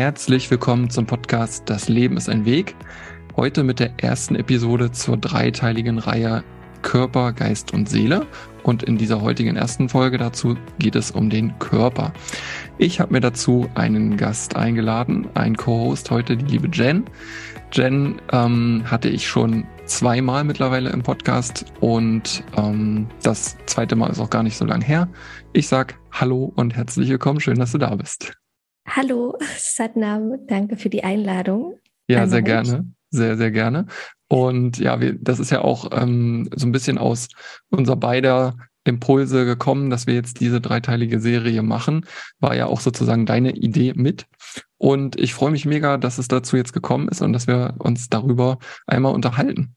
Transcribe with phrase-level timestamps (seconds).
[0.00, 2.74] Herzlich willkommen zum Podcast Das Leben ist ein Weg.
[3.36, 6.42] Heute mit der ersten Episode zur dreiteiligen Reihe
[6.80, 8.26] Körper, Geist und Seele.
[8.62, 12.14] Und in dieser heutigen ersten Folge dazu geht es um den Körper.
[12.78, 17.04] Ich habe mir dazu einen Gast eingeladen, ein Co-Host heute, die liebe Jen.
[17.70, 24.20] Jen ähm, hatte ich schon zweimal mittlerweile im Podcast und ähm, das zweite Mal ist
[24.20, 25.10] auch gar nicht so lang her.
[25.52, 27.40] Ich sag Hallo und herzlich willkommen.
[27.40, 28.39] Schön, dass du da bist.
[28.90, 30.46] Hallo, Satnam.
[30.46, 31.78] Danke für die Einladung.
[32.08, 32.92] Ja, sehr gerne.
[33.10, 33.86] Sehr, sehr gerne.
[34.28, 37.28] Und ja, wir, das ist ja auch ähm, so ein bisschen aus
[37.70, 42.06] unser beider Impulse gekommen, dass wir jetzt diese dreiteilige Serie machen.
[42.40, 44.26] War ja auch sozusagen deine Idee mit.
[44.78, 48.08] Und ich freue mich mega, dass es dazu jetzt gekommen ist und dass wir uns
[48.08, 49.74] darüber einmal unterhalten.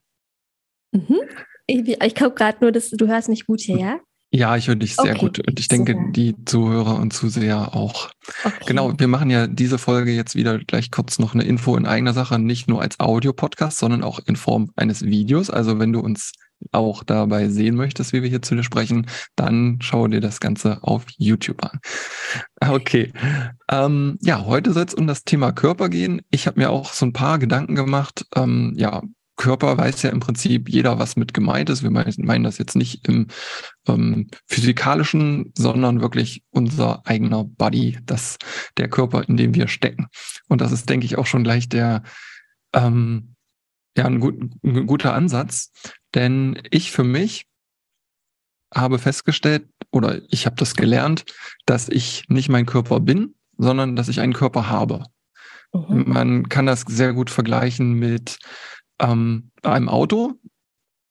[0.92, 1.20] Mhm.
[1.66, 4.00] Ich, ich glaube gerade nur, dass du hörst mich gut hier, ja?
[4.34, 6.10] Ja, ich höre dich sehr okay, gut und ich denke, super.
[6.10, 8.10] die Zuhörer und Zuseher auch.
[8.42, 8.64] Okay.
[8.66, 12.14] Genau, wir machen ja diese Folge jetzt wieder gleich kurz noch eine Info in eigener
[12.14, 15.50] Sache, nicht nur als Audio-Podcast, sondern auch in Form eines Videos.
[15.50, 16.32] Also wenn du uns
[16.72, 20.82] auch dabei sehen möchtest, wie wir hier zu dir sprechen, dann schau dir das Ganze
[20.82, 21.78] auf YouTube an.
[22.60, 23.12] Okay.
[23.70, 26.22] Ähm, ja, heute soll es um das Thema Körper gehen.
[26.32, 29.00] Ich habe mir auch so ein paar Gedanken gemacht, ähm, ja,
[29.36, 31.82] Körper weiß ja im Prinzip jeder, was mit gemeint ist.
[31.82, 33.26] Wir meinen das jetzt nicht im
[33.88, 38.38] ähm, physikalischen, sondern wirklich unser eigener Body, das
[38.76, 40.06] der Körper, in dem wir stecken.
[40.48, 42.02] Und das ist, denke ich, auch schon gleich der
[42.72, 43.34] ähm,
[43.96, 45.72] ja ein, gut, ein guter Ansatz,
[46.14, 47.46] denn ich für mich
[48.74, 51.24] habe festgestellt oder ich habe das gelernt,
[51.64, 55.04] dass ich nicht mein Körper bin, sondern dass ich einen Körper habe.
[55.72, 56.04] Mhm.
[56.06, 58.38] Man kann das sehr gut vergleichen mit
[59.00, 60.34] ähm, einem Auto.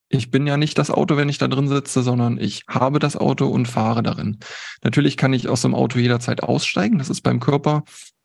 [0.10, 3.18] Ich bin ja nicht das Auto, wenn ich da drin sitze, sondern ich habe das
[3.18, 4.38] Auto und fahre darin.
[4.84, 7.00] Natürlich kann ich aus dem Auto jederzeit aussteigen.
[7.00, 7.84] Das ist beim Körper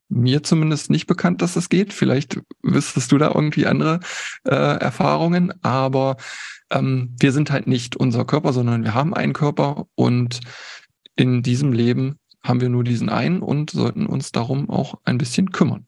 [0.08, 1.92] mir zumindest nicht bekannt, dass das geht.
[1.92, 4.00] Vielleicht wüsstest du da irgendwie andere
[4.44, 6.16] äh, Erfahrungen, aber
[6.70, 10.40] ähm, wir sind halt nicht unser Körper, sondern wir haben einen Körper und
[11.16, 15.50] in diesem Leben haben wir nur diesen einen und sollten uns darum auch ein bisschen
[15.50, 15.86] kümmern.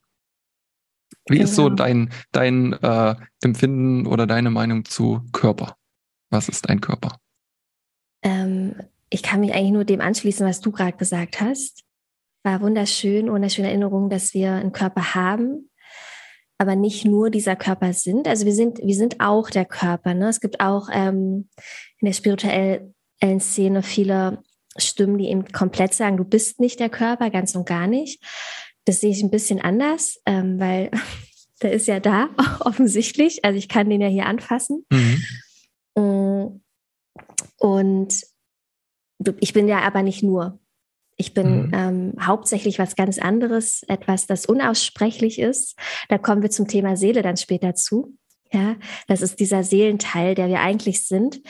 [1.31, 1.49] Wie genau.
[1.49, 1.77] ist so genau.
[1.77, 5.77] dein, dein äh, Empfinden oder deine Meinung zu Körper?
[6.29, 7.19] Was ist ein Körper?
[8.23, 8.75] Ähm,
[9.11, 11.85] ich kann mich eigentlich nur dem anschließen, was du gerade gesagt hast.
[12.43, 15.71] War wunderschön, wunderschöne Erinnerung, dass wir einen Körper haben,
[16.59, 18.27] aber nicht nur dieser Körper sind.
[18.27, 20.15] Also wir sind, wir sind auch der Körper.
[20.15, 20.29] Ne?
[20.29, 21.49] Es gibt auch ähm,
[21.99, 22.93] in der spirituellen
[23.39, 24.43] Szene viele
[24.77, 28.21] Stimmen, die eben komplett sagen, du bist nicht der Körper, ganz und gar nicht.
[28.91, 30.91] Das sehe ich ein bisschen anders, ähm, weil
[31.63, 32.29] der ist ja da,
[32.59, 33.45] offensichtlich.
[33.45, 34.85] Also ich kann den ja hier anfassen.
[34.91, 35.23] Mhm.
[35.97, 36.61] Mm.
[37.59, 38.27] Und
[39.39, 40.59] ich bin ja aber nicht nur.
[41.17, 41.73] Ich bin mhm.
[41.73, 45.79] ähm, hauptsächlich was ganz anderes, etwas, das unaussprechlich ist.
[46.09, 48.17] Da kommen wir zum Thema Seele dann später zu.
[48.53, 48.75] Ja,
[49.07, 51.41] das ist dieser Seelenteil, der wir eigentlich sind.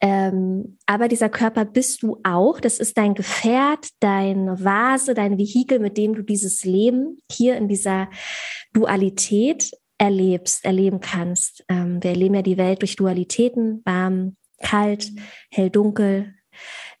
[0.00, 2.60] Ähm, aber dieser Körper bist du auch.
[2.60, 7.68] Das ist dein Gefährt, deine Vase, dein Vehikel, mit dem du dieses Leben hier in
[7.68, 8.08] dieser
[8.72, 11.64] Dualität erlebst, erleben kannst.
[11.68, 15.10] Ähm, wir erleben ja die Welt durch Dualitäten, warm, kalt,
[15.50, 16.34] hell, dunkel,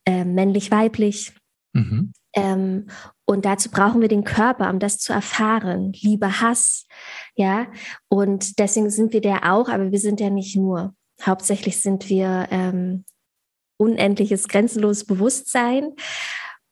[0.04, 1.32] äh, männlich, weiblich.
[1.72, 2.12] Mhm.
[2.34, 2.86] Ähm,
[3.24, 5.92] und dazu brauchen wir den Körper, um das zu erfahren.
[5.92, 6.86] Liebe, Hass,
[7.34, 7.66] ja.
[8.08, 10.94] Und deswegen sind wir der auch, aber wir sind ja nicht nur.
[11.24, 13.04] Hauptsächlich sind wir ähm,
[13.78, 15.92] unendliches, grenzenloses Bewusstsein.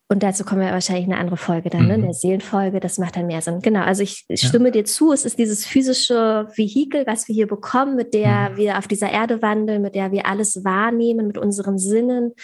[0.08, 1.94] Und dazu kommen wir wahrscheinlich eine andere Folge dann, ne?
[1.94, 2.00] mhm.
[2.00, 2.06] ne?
[2.08, 3.60] der Seelenfolge, das macht dann mehr Sinn.
[3.60, 4.70] Genau, also ich stimme ja.
[4.70, 8.56] dir zu, es ist dieses physische Vehikel, was wir hier bekommen, mit der mhm.
[8.56, 12.34] wir auf dieser Erde wandeln, mit der wir alles wahrnehmen, mit unseren Sinnen.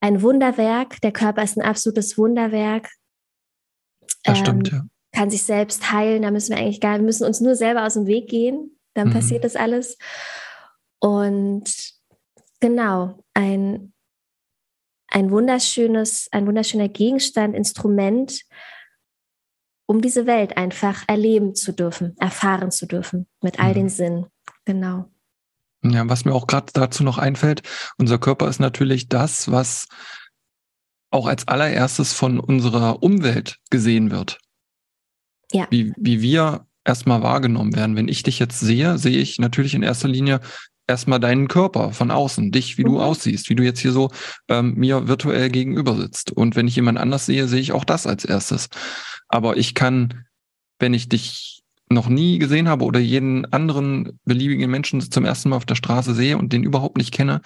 [0.00, 2.90] Ein Wunderwerk, der Körper ist ein absolutes Wunderwerk.
[4.24, 4.82] Das ähm, stimmt, ja.
[5.12, 7.94] Kann sich selbst heilen, da müssen wir eigentlich gar, wir müssen uns nur selber aus
[7.94, 9.12] dem Weg gehen, dann mhm.
[9.14, 9.96] passiert das alles.
[11.00, 11.64] Und
[12.60, 13.92] genau, ein,
[15.08, 18.42] ein wunderschönes, ein wunderschöner Gegenstand, Instrument,
[19.86, 23.74] um diese Welt einfach erleben zu dürfen, erfahren zu dürfen, mit all mhm.
[23.74, 24.26] den Sinnen.
[24.64, 25.10] Genau.
[25.82, 27.62] Ja, was mir auch gerade dazu noch einfällt,
[27.96, 29.86] unser Körper ist natürlich das, was
[31.10, 34.38] auch als allererstes von unserer Umwelt gesehen wird.
[35.52, 35.66] Ja.
[35.70, 37.96] Wie, wie wir erstmal wahrgenommen werden.
[37.96, 40.40] Wenn ich dich jetzt sehe, sehe ich natürlich in erster Linie
[40.88, 42.88] erstmal deinen Körper von außen, dich, wie mhm.
[42.88, 44.10] du aussiehst, wie du jetzt hier so
[44.48, 46.32] ähm, mir virtuell gegenüber sitzt.
[46.32, 48.68] Und wenn ich jemand anders sehe, sehe ich auch das als erstes.
[49.28, 50.24] Aber ich kann,
[50.78, 55.56] wenn ich dich noch nie gesehen habe oder jeden anderen beliebigen Menschen zum ersten Mal
[55.56, 57.40] auf der Straße sehe und den überhaupt nicht kenne,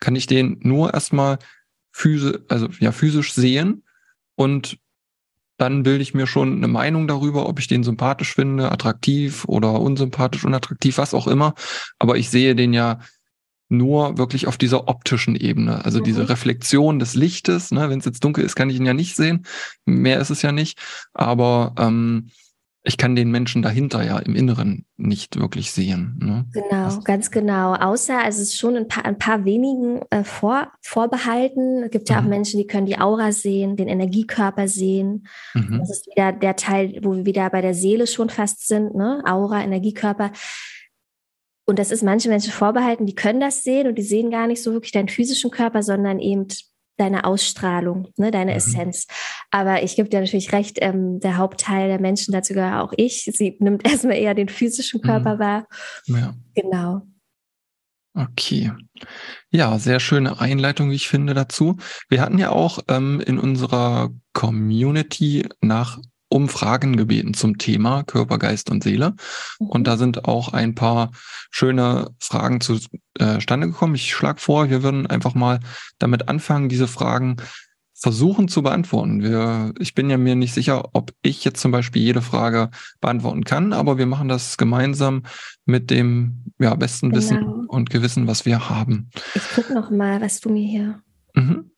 [0.00, 1.38] kann ich den nur erstmal
[1.92, 3.82] physisch, also ja, physisch sehen
[4.36, 4.78] und
[5.58, 9.80] dann bilde ich mir schon eine Meinung darüber, ob ich den sympathisch finde, attraktiv oder
[9.80, 11.54] unsympathisch, unattraktiv, was auch immer.
[11.98, 13.00] Aber ich sehe den ja
[13.68, 15.84] nur wirklich auf dieser optischen Ebene.
[15.84, 16.04] Also mhm.
[16.04, 19.14] diese Reflexion des Lichtes, ne, wenn es jetzt dunkel ist, kann ich ihn ja nicht
[19.14, 19.44] sehen.
[19.84, 20.78] Mehr ist es ja nicht.
[21.12, 22.30] Aber ähm,
[22.88, 26.18] ich kann den Menschen dahinter ja im Inneren nicht wirklich sehen.
[26.20, 26.46] Ne?
[26.54, 27.74] Genau, das ganz genau.
[27.74, 31.82] Außer, also es ist schon ein paar, ein paar wenigen äh, vor, vorbehalten.
[31.84, 32.26] Es gibt ja mhm.
[32.26, 35.26] auch Menschen, die können die Aura sehen, den Energiekörper sehen.
[35.52, 35.78] Mhm.
[35.80, 39.22] Das ist wieder der Teil, wo wir wieder bei der Seele schon fast sind, ne?
[39.26, 40.32] Aura, Energiekörper.
[41.66, 44.62] Und das ist manchen Menschen vorbehalten, die können das sehen und die sehen gar nicht
[44.62, 46.48] so wirklich deinen physischen Körper, sondern eben
[46.98, 48.56] deine Ausstrahlung, ne, deine mhm.
[48.56, 49.06] Essenz.
[49.50, 53.24] Aber ich gebe dir natürlich recht, ähm, der Hauptteil der Menschen, dazu gehöre auch ich,
[53.32, 55.38] sie nimmt erstmal eher den physischen Körper mhm.
[55.38, 55.66] wahr.
[56.06, 56.34] Ja.
[56.54, 57.02] Genau.
[58.14, 58.72] Okay.
[59.50, 61.76] Ja, sehr schöne Einleitung, wie ich finde, dazu.
[62.08, 68.70] Wir hatten ja auch ähm, in unserer Community nach Umfragen gebeten zum Thema Körper, Geist
[68.70, 69.14] und Seele.
[69.58, 69.98] Und da mhm.
[69.98, 71.10] sind auch ein paar
[71.50, 73.94] schöne Fragen zustande äh, gekommen.
[73.94, 75.60] Ich schlage vor, wir würden einfach mal
[75.98, 77.36] damit anfangen, diese Fragen
[77.94, 79.22] versuchen zu beantworten.
[79.22, 82.70] Wir, ich bin ja mir nicht sicher, ob ich jetzt zum Beispiel jede Frage
[83.00, 85.24] beantworten kann, aber wir machen das gemeinsam
[85.64, 87.18] mit dem ja, besten genau.
[87.18, 89.10] Wissen und Gewissen, was wir haben.
[89.34, 91.02] Ich gucke noch mal, was du mir hier
[91.34, 91.70] mhm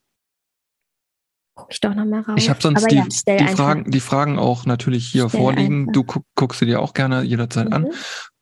[1.61, 2.35] gucke ich doch nochmal raus.
[2.37, 3.05] Ich habe sonst die, ja,
[3.37, 5.81] die, Fragen, die Fragen auch natürlich hier stell vorliegen.
[5.81, 5.93] Einfach.
[5.93, 7.73] Du guck, guckst sie dir auch gerne jederzeit mhm.
[7.73, 7.87] an.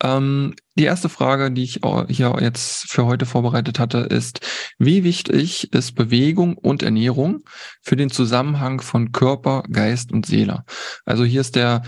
[0.02, 4.40] Ähm, die erste Frage, die ich hier jetzt für heute vorbereitet hatte, ist,
[4.78, 7.44] wie wichtig ist Bewegung und Ernährung
[7.82, 10.64] für den Zusammenhang von Körper, Geist und Seele?
[11.06, 11.82] Also hier ist der,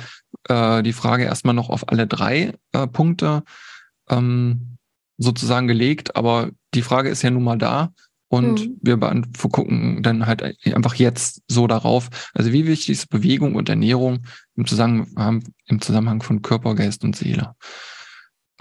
[0.50, 3.44] äh, die Frage erstmal noch auf alle drei äh, Punkte
[4.10, 4.78] ähm,
[5.18, 7.94] sozusagen gelegt, aber die Frage ist ja nun mal da
[8.32, 8.80] und mhm.
[8.82, 8.98] wir
[9.52, 12.32] gucken dann halt einfach jetzt so darauf.
[12.34, 14.20] Also wie wichtig ist Bewegung und Ernährung
[14.56, 17.56] im Zusammenhang, im Zusammenhang von Körper, Geist und Seele?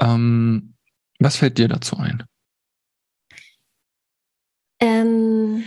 [0.00, 0.74] Ähm,
[1.20, 2.24] was fällt dir dazu ein?
[4.80, 5.62] Ähm,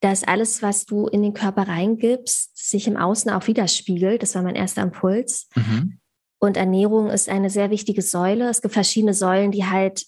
[0.00, 4.22] dass alles, was du in den Körper reingibst, sich im Außen auch widerspiegelt.
[4.22, 5.48] Das war mein erster Impuls.
[5.54, 6.00] Mhm.
[6.38, 8.50] Und Ernährung ist eine sehr wichtige Säule.
[8.50, 10.04] Es gibt verschiedene Säulen, die halt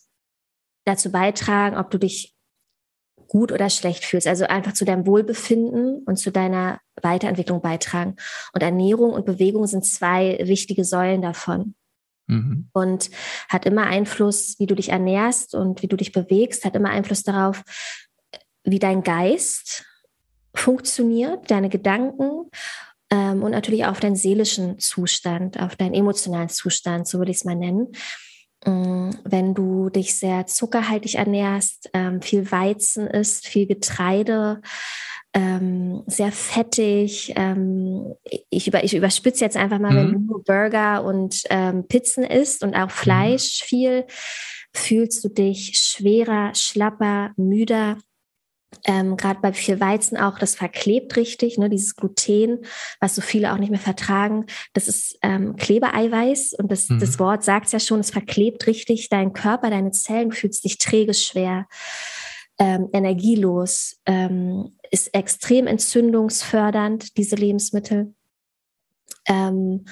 [0.84, 2.34] dazu beitragen, ob du dich
[3.28, 4.26] gut oder schlecht fühlst.
[4.26, 8.16] Also einfach zu deinem Wohlbefinden und zu deiner Weiterentwicklung beitragen.
[8.52, 11.74] Und Ernährung und Bewegung sind zwei wichtige Säulen davon.
[12.26, 12.68] Mhm.
[12.72, 13.10] Und
[13.48, 17.22] hat immer Einfluss, wie du dich ernährst und wie du dich bewegst, hat immer Einfluss
[17.22, 17.62] darauf,
[18.62, 19.84] wie dein Geist
[20.54, 22.50] funktioniert, deine Gedanken
[23.10, 27.38] ähm, und natürlich auch auf deinen seelischen Zustand, auf deinen emotionalen Zustand, so würde ich
[27.38, 27.88] es mal nennen.
[28.66, 34.60] Mm, wenn du dich sehr zuckerhaltig ernährst, ähm, viel Weizen isst, viel Getreide,
[35.32, 37.32] ähm, sehr fettig.
[37.36, 38.14] Ähm,
[38.50, 39.96] ich, über, ich überspitze jetzt einfach mal, mhm.
[39.96, 41.44] wenn du nur Burger und
[41.88, 42.90] Pizzen isst und auch mhm.
[42.90, 44.04] Fleisch viel,
[44.72, 47.98] fühlst du dich schwerer, schlapper, müder,
[48.84, 52.60] ähm, gerade bei viel Weizen auch, das verklebt richtig, ne, dieses Gluten,
[53.00, 54.46] was so viele auch nicht mehr vertragen.
[54.72, 57.00] Das ist ähm, Klebeeiweiß und das, mhm.
[57.00, 60.78] das Wort sagt es ja schon, es verklebt richtig deinen Körper, deine Zellen, fühlst dich
[60.78, 61.66] träge, schwer,
[62.58, 68.14] ähm, energielos, ähm, ist extrem entzündungsfördernd, diese Lebensmittel.
[69.26, 69.86] Ähm,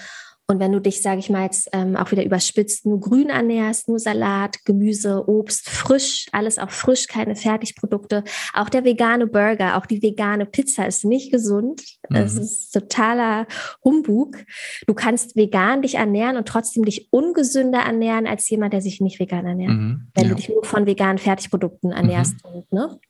[0.49, 3.89] und wenn du dich, sage ich mal jetzt ähm, auch wieder überspitzt, nur grün ernährst,
[3.89, 8.25] nur Salat, Gemüse, Obst, frisch, alles auch frisch, keine Fertigprodukte.
[8.53, 11.83] Auch der vegane Burger, auch die vegane Pizza ist nicht gesund.
[12.11, 12.17] Mhm.
[12.17, 13.47] Es ist totaler
[13.85, 14.45] Humbug.
[14.87, 19.21] Du kannst vegan dich ernähren und trotzdem dich ungesünder ernähren als jemand, der sich nicht
[19.21, 19.73] vegan ernährt.
[19.73, 20.09] Mhm.
[20.15, 20.31] Wenn ja.
[20.31, 22.35] du dich nur von veganen Fertigprodukten ernährst.
[22.45, 22.51] Mhm.
[22.51, 23.01] Und, ne?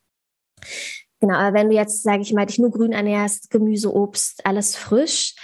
[1.19, 4.77] Genau, aber wenn du jetzt, sage ich mal, dich nur grün ernährst, Gemüse, Obst, alles
[4.77, 5.37] frisch,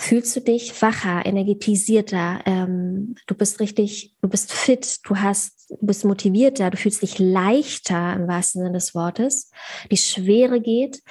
[0.00, 5.86] fühlst du dich wacher, energetisierter, ähm, du bist richtig, du bist fit, du hast, du
[5.86, 9.50] bist motivierter, du fühlst dich leichter im wahrsten Sinne des Wortes.
[9.90, 11.02] Die Schwere geht,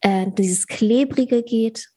[0.00, 1.88] äh, dieses Klebrige geht.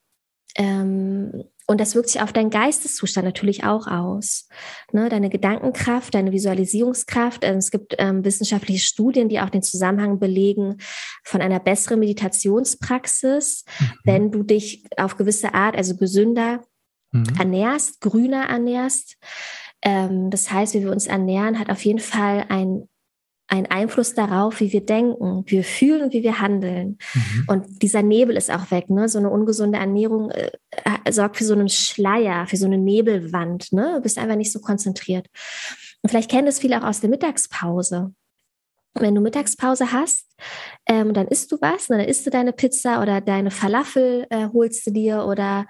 [0.56, 4.48] Ähm, und das wirkt sich auf deinen Geisteszustand natürlich auch aus.
[4.92, 7.44] Ne, deine Gedankenkraft, deine Visualisierungskraft.
[7.44, 10.78] Ähm, es gibt ähm, wissenschaftliche Studien, die auch den Zusammenhang belegen
[11.24, 13.92] von einer besseren Meditationspraxis, mhm.
[14.04, 16.64] wenn du dich auf gewisse Art, also gesünder
[17.12, 17.26] mhm.
[17.38, 19.18] ernährst, grüner ernährst.
[19.84, 22.90] Ähm, das heißt, wie wir uns ernähren, hat auf jeden Fall ein
[23.50, 27.00] ein Einfluss darauf, wie wir denken, wie wir fühlen und wie wir handeln.
[27.14, 27.44] Mhm.
[27.48, 28.90] Und dieser Nebel ist auch weg.
[28.90, 29.10] Ne?
[29.10, 30.52] So eine ungesunde Ernährung äh,
[31.04, 33.74] äh, sorgt für so einen Schleier, für so eine Nebelwand.
[33.74, 33.94] Ne?
[33.96, 35.28] Du bist einfach nicht so konzentriert.
[36.04, 38.14] Und vielleicht kennen das viele auch aus der Mittagspause.
[38.94, 40.26] wenn du Mittagspause hast,
[40.86, 44.86] ähm, dann isst du was, dann isst du deine Pizza oder deine Falafel äh, holst
[44.86, 45.66] du dir oder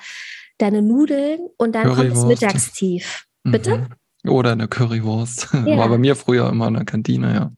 [0.57, 3.25] deine Nudeln und dann kommt das Mittagstief.
[3.43, 3.77] Bitte?
[3.77, 4.29] Mhm.
[4.29, 5.49] Oder eine Currywurst.
[5.65, 5.77] Ja.
[5.77, 7.51] War bei mir früher immer in der Kantine, ja.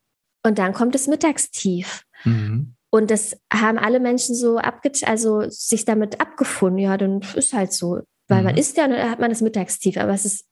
[0.43, 2.03] Und dann kommt das Mittagstief.
[2.23, 2.75] Mhm.
[2.89, 6.79] Und das haben alle Menschen so abge also sich damit abgefunden.
[6.79, 8.01] Ja, dann ist halt so.
[8.27, 8.45] Weil mhm.
[8.45, 9.97] man isst ja, dann hat man das Mittagstief.
[9.97, 10.45] Aber es ist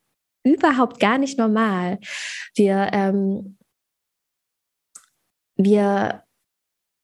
[0.44, 2.00] überhaupt gar nicht normal.
[2.56, 3.58] Wir, ähm,
[5.56, 6.24] wir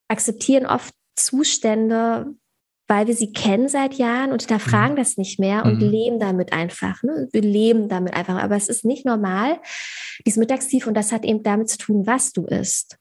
[0.08, 2.36] akzeptieren oft Zustände,
[2.88, 4.98] weil wir sie kennen seit Jahren und hinterfragen mhm.
[4.98, 5.89] das nicht mehr und mhm.
[5.89, 7.01] leben damit einfach.
[7.04, 7.27] Ne?
[7.32, 8.42] Wir leben damit einfach.
[8.42, 9.60] Aber es ist nicht normal,
[10.25, 12.98] dieses Mittagstief, und das hat eben damit zu tun, was du isst.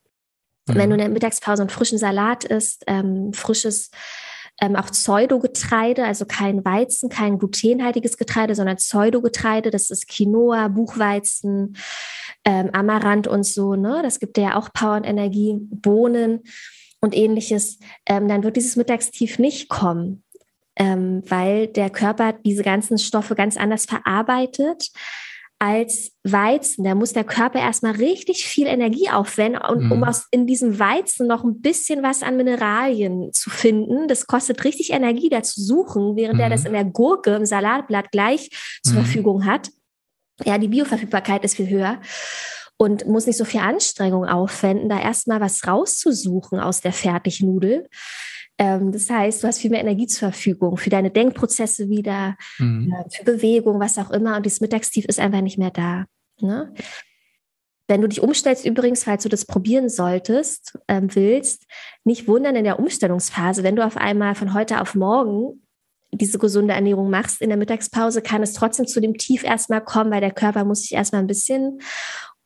[0.66, 0.74] Mhm.
[0.74, 3.90] Wenn du in der Mittagspause einen frischen Salat isst, ähm, frisches
[4.60, 11.76] ähm, auch Pseudogetreide, also kein Weizen, kein glutenhaltiges Getreide, sondern Pseudogetreide, das ist Quinoa, Buchweizen,
[12.44, 14.00] ähm, Amaranth und so, ne?
[14.02, 16.42] Das gibt ja auch Power und Energie, Bohnen
[17.04, 20.24] und ähnliches, ähm, dann wird dieses Mittagstief nicht kommen,
[20.76, 24.90] ähm, weil der Körper diese ganzen Stoffe ganz anders verarbeitet
[25.58, 26.84] als Weizen.
[26.84, 29.92] Da muss der Körper erstmal richtig viel Energie aufwenden, und, mhm.
[29.92, 34.08] um aus, in diesem Weizen noch ein bisschen was an Mineralien zu finden.
[34.08, 36.40] Das kostet richtig Energie, da zu suchen, während mhm.
[36.40, 38.50] er das in der Gurke, im Salatblatt gleich
[38.82, 39.04] zur mhm.
[39.04, 39.70] Verfügung hat.
[40.44, 42.00] Ja, die Bioverfügbarkeit ist viel höher
[42.76, 47.88] und muss nicht so viel Anstrengung aufwenden, da erstmal was rauszusuchen aus der Fertignudel.
[48.58, 52.92] Ähm, das heißt, du hast viel mehr Energie zur Verfügung für deine Denkprozesse wieder, mhm.
[52.92, 54.36] äh, für Bewegung, was auch immer.
[54.36, 56.04] Und dieses Mittagstief ist einfach nicht mehr da.
[56.40, 56.72] Ne?
[57.86, 61.66] Wenn du dich umstellst, übrigens, falls du das probieren solltest, ähm, willst,
[62.04, 65.60] nicht wundern in der Umstellungsphase, wenn du auf einmal von heute auf morgen
[66.12, 70.12] diese gesunde Ernährung machst in der Mittagspause, kann es trotzdem zu dem Tief erstmal kommen,
[70.12, 71.80] weil der Körper muss sich erstmal ein bisschen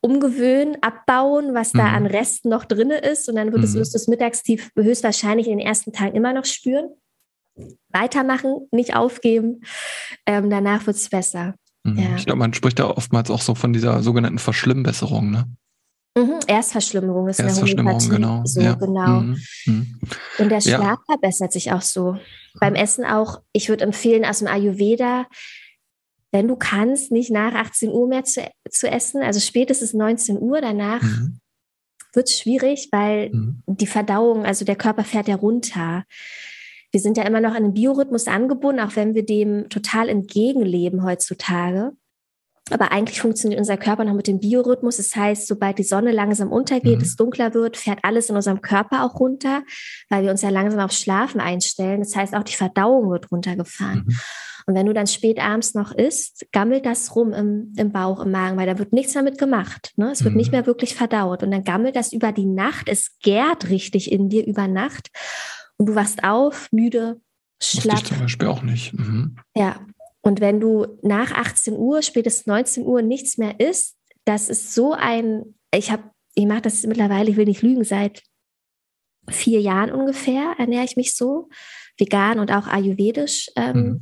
[0.01, 1.95] umgewöhnen, abbauen, was da mhm.
[1.95, 3.27] an Resten noch drin ist.
[3.29, 3.81] Und dann wird mhm.
[3.81, 6.89] es das Mittagstief höchstwahrscheinlich in den ersten Tagen immer noch spüren.
[7.89, 9.61] Weitermachen, nicht aufgeben.
[10.25, 11.55] Ähm, danach wird es besser.
[11.83, 11.97] Mhm.
[11.97, 12.15] Ja.
[12.15, 15.45] Ich glaube, man spricht da oftmals auch so von dieser sogenannten Verschlimmbesserung, ne?
[16.17, 18.41] Mhm, Erstverschlimmerung ist Erstverschlimmerung, genau.
[18.43, 18.73] So, ja.
[18.73, 19.21] genau.
[19.21, 19.37] Mhm.
[19.65, 19.99] Mhm.
[20.39, 20.97] Und der Schlaf ja.
[21.05, 22.17] verbessert sich auch so.
[22.59, 25.27] Beim Essen auch, ich würde empfehlen, aus dem Ayurveda
[26.31, 30.61] wenn du kannst, nicht nach 18 Uhr mehr zu, zu essen, also spätestens 19 Uhr
[30.61, 31.39] danach mhm.
[32.13, 33.63] wird es schwierig, weil mhm.
[33.67, 36.03] die Verdauung, also der Körper fährt ja runter.
[36.91, 41.03] Wir sind ja immer noch an den Biorhythmus angebunden, auch wenn wir dem total entgegenleben
[41.03, 41.91] heutzutage.
[42.71, 44.97] Aber eigentlich funktioniert unser Körper noch mit dem Biorhythmus.
[44.97, 47.03] Das heißt, sobald die Sonne langsam untergeht, mhm.
[47.03, 49.63] es dunkler wird, fährt alles in unserem Körper auch runter,
[50.09, 52.01] weil wir uns ja langsam auf Schlafen einstellen.
[52.01, 54.05] Das heißt, auch die Verdauung wird runtergefahren.
[54.05, 54.15] Mhm.
[54.69, 58.29] Und wenn du dann spät abends noch isst, gammelt das rum im, im Bauch, im
[58.29, 59.93] Magen, weil da wird nichts damit gemacht.
[59.95, 60.11] Ne?
[60.11, 60.37] Es wird mhm.
[60.37, 61.41] nicht mehr wirklich verdaut.
[61.41, 62.87] Und dann gammelt das über die Nacht.
[62.87, 65.09] Es gärt richtig in dir über Nacht.
[65.77, 67.19] Und du wachst auf, müde,
[67.59, 67.97] schlapp.
[67.97, 68.93] Ich zum Beispiel auch nicht.
[68.93, 69.37] Mhm.
[69.55, 69.79] Ja.
[70.21, 74.93] Und wenn du nach 18 Uhr, spätestens 19 Uhr nichts mehr isst, das ist so
[74.93, 76.03] ein, ich habe,
[76.35, 78.21] ich mache das mittlerweile, ich will nicht lügen, seit
[79.31, 81.49] vier Jahren ungefähr ernähre ich mich so,
[81.97, 83.49] vegan und auch ayurvedisch.
[83.55, 84.01] Ähm, mhm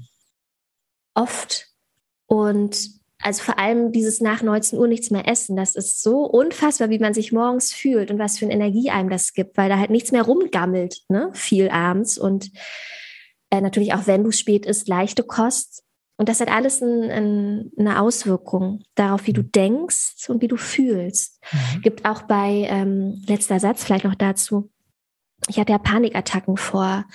[1.18, 1.68] oft.
[2.28, 2.78] Und
[3.20, 7.00] also vor allem dieses nach 19 Uhr nichts mehr essen, das ist so unfassbar, wie
[7.00, 9.90] man sich morgens fühlt und was für eine Energie einem das gibt, weil da halt
[9.90, 11.30] nichts mehr rumgammelt, ne?
[11.34, 12.18] viel abends.
[12.18, 12.52] Und
[13.50, 15.84] äh, natürlich auch wenn du spät isst, leichte Kost.
[16.20, 19.52] Und das hat alles ein, ein, eine Auswirkung darauf, wie du mhm.
[19.52, 21.40] denkst und wie du fühlst.
[21.52, 21.82] Mhm.
[21.82, 24.70] Gibt auch bei, ähm, letzter Satz vielleicht noch dazu,
[25.48, 27.06] ich hatte ja Panikattacken vor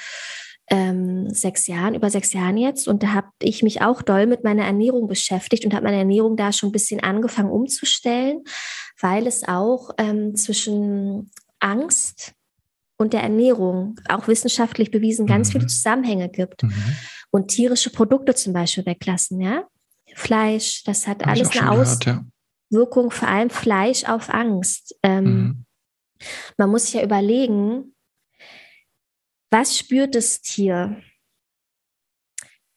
[0.71, 2.89] ähm, sechs Jahren, über sechs Jahren jetzt.
[2.89, 6.37] Und da habe ich mich auch doll mit meiner Ernährung beschäftigt und habe meine Ernährung
[6.37, 8.43] da schon ein bisschen angefangen umzustellen,
[9.01, 12.35] weil es auch ähm, zwischen Angst
[12.97, 15.53] und der Ernährung auch wissenschaftlich bewiesen ganz mhm.
[15.53, 16.63] viele Zusammenhänge gibt.
[16.63, 16.97] Mhm.
[17.31, 19.67] Und tierische Produkte zum Beispiel weglassen, ja.
[20.15, 23.11] Fleisch, das hat Hab alles eine Auswirkung, ja.
[23.11, 24.95] vor allem Fleisch auf Angst.
[25.03, 25.65] Ähm, mhm.
[26.59, 27.92] Man muss sich ja überlegen,
[29.53, 31.01] was spürt das Tier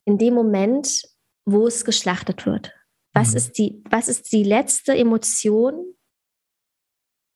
[0.03, 1.03] in dem Moment,
[1.45, 2.73] wo es geschlachtet wird?
[3.13, 3.37] Was, mhm.
[3.37, 5.95] ist, die, was ist die letzte Emotion,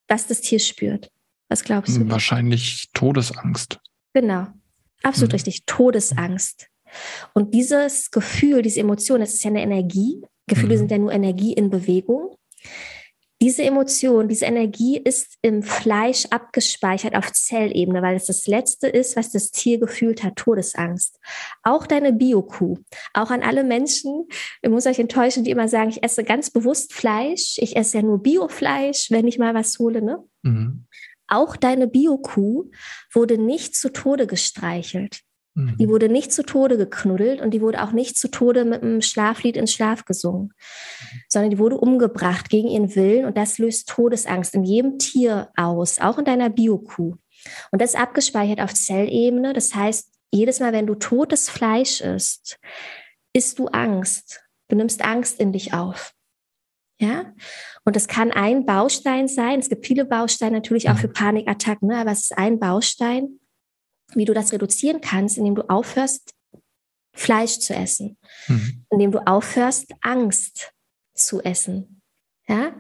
[0.10, 1.10] was das Tier spürt?
[1.48, 2.08] Was glaubst du?
[2.10, 3.80] Wahrscheinlich Todesangst.
[4.14, 4.48] Genau,
[5.04, 5.36] absolut mhm.
[5.36, 6.68] richtig, Todesangst.
[7.34, 10.22] Und dieses Gefühl, diese Emotion, das ist ja eine Energie.
[10.48, 10.80] Gefühle mhm.
[10.80, 12.36] sind ja nur Energie in Bewegung.
[13.42, 19.16] Diese Emotion, diese Energie ist im Fleisch abgespeichert auf Zellebene, weil es das Letzte ist,
[19.16, 21.18] was das Tier gefühlt hat, Todesangst.
[21.64, 22.78] Auch deine Biokuh,
[23.14, 24.28] auch an alle Menschen,
[24.62, 28.04] ich muss euch enttäuschen, die immer sagen, ich esse ganz bewusst Fleisch, ich esse ja
[28.04, 30.24] nur Biofleisch, wenn ich mal was hole, ne?
[30.42, 30.86] Mhm.
[31.28, 32.72] auch deine Biokuh
[33.14, 35.22] wurde nicht zu Tode gestreichelt.
[35.80, 35.92] Die mhm.
[35.92, 39.58] wurde nicht zu Tode geknuddelt und die wurde auch nicht zu Tode mit einem Schlaflied
[39.58, 40.54] ins Schlaf gesungen,
[41.28, 46.00] sondern die wurde umgebracht gegen ihren Willen und das löst Todesangst in jedem Tier aus,
[46.00, 47.16] auch in deiner Biokuh.
[47.72, 49.54] Und das ist abgespeichert auf Zellebene.
[49.54, 52.60] Das heißt, jedes Mal, wenn du totes Fleisch isst,
[53.34, 54.42] isst du Angst.
[54.68, 56.14] Du nimmst Angst in dich auf.
[57.02, 57.34] Ja,
[57.86, 59.60] und das kann ein Baustein sein.
[59.60, 61.98] Es gibt viele Bausteine natürlich auch für Panikattacken, ne?
[61.98, 63.40] aber es ist ein Baustein
[64.16, 66.32] wie du das reduzieren kannst, indem du aufhörst,
[67.14, 68.86] Fleisch zu essen, mhm.
[68.92, 70.72] indem du aufhörst, Angst
[71.16, 72.02] zu essen.
[72.48, 72.72] Ja?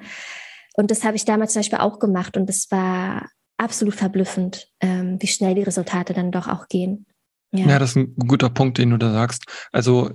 [0.75, 5.17] Und das habe ich damals zum Beispiel auch gemacht und das war absolut verblüffend, ähm,
[5.19, 7.05] wie schnell die Resultate dann doch auch gehen.
[7.51, 7.65] Ja.
[7.65, 9.43] ja, das ist ein guter Punkt, den du da sagst.
[9.71, 10.11] Also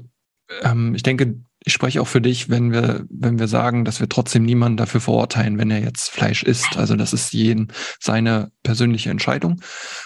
[0.62, 4.08] ähm, ich denke, ich spreche auch für dich, wenn wir, wenn wir sagen, dass wir
[4.08, 6.76] trotzdem niemanden dafür verurteilen, wenn er jetzt Fleisch isst.
[6.76, 9.62] Also das ist jeden seine persönliche Entscheidung.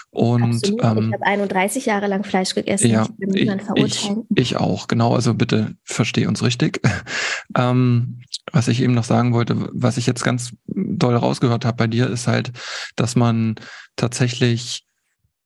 [0.09, 2.89] Und ähm, ich habe 31 Jahre lang Fleisch gegessen.
[2.89, 5.13] Ja, ich, ich, ich, auch, genau.
[5.13, 6.79] Also bitte verstehe uns richtig.
[7.57, 8.21] ähm,
[8.53, 12.09] was ich eben noch sagen wollte, was ich jetzt ganz doll rausgehört habe bei dir,
[12.09, 12.53] ist halt,
[12.95, 13.55] dass man
[13.97, 14.85] tatsächlich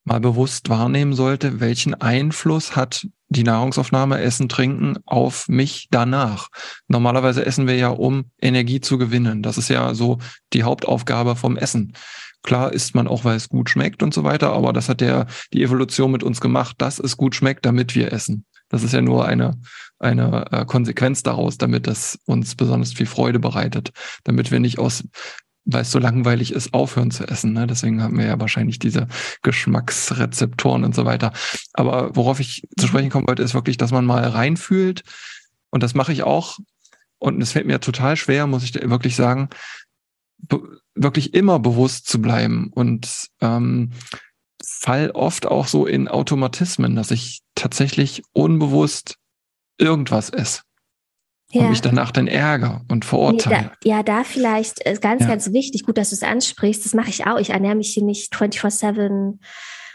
[0.04, 6.50] mal bewusst wahrnehmen sollte, welchen Einfluss hat die Nahrungsaufnahme, Essen, Trinken auf mich danach.
[6.88, 9.42] Normalerweise essen wir ja, um Energie zu gewinnen.
[9.42, 10.20] Das ist ja so
[10.54, 11.94] die Hauptaufgabe vom Essen.
[12.44, 15.26] Klar isst man auch, weil es gut schmeckt und so weiter, aber das hat ja
[15.54, 18.46] die Evolution mit uns gemacht, dass es gut schmeckt, damit wir essen.
[18.68, 19.60] Das ist ja nur eine,
[20.00, 23.92] eine äh, Konsequenz daraus, damit das uns besonders viel Freude bereitet,
[24.24, 25.04] damit wir nicht aus
[25.66, 27.54] weil es so langweilig ist, aufhören zu essen.
[27.54, 27.68] Ne?
[27.68, 29.08] Deswegen haben wir ja wahrscheinlich diese
[29.42, 31.32] Geschmacksrezeptoren und so weiter.
[31.74, 35.04] Aber worauf ich zu sprechen kommen wollte, ist wirklich, dass man mal reinfühlt.
[35.70, 36.60] Und das mache ich auch.
[37.18, 39.50] Und es fällt mir total schwer, muss ich wirklich sagen,
[40.96, 42.70] wirklich immer bewusst zu bleiben.
[42.74, 43.92] Und ähm,
[44.66, 49.18] fall oft auch so in Automatismen, dass ich tatsächlich unbewusst
[49.78, 50.62] irgendwas esse
[51.54, 51.64] ja.
[51.64, 53.64] und mich danach dann ärger und verurteile.
[53.64, 55.28] Nee, da, ja, da vielleicht ist ganz, ja.
[55.28, 57.40] ganz wichtig, gut, dass du es ansprichst, das mache ich auch.
[57.40, 59.40] Ich ernähre mich hier nicht 24-7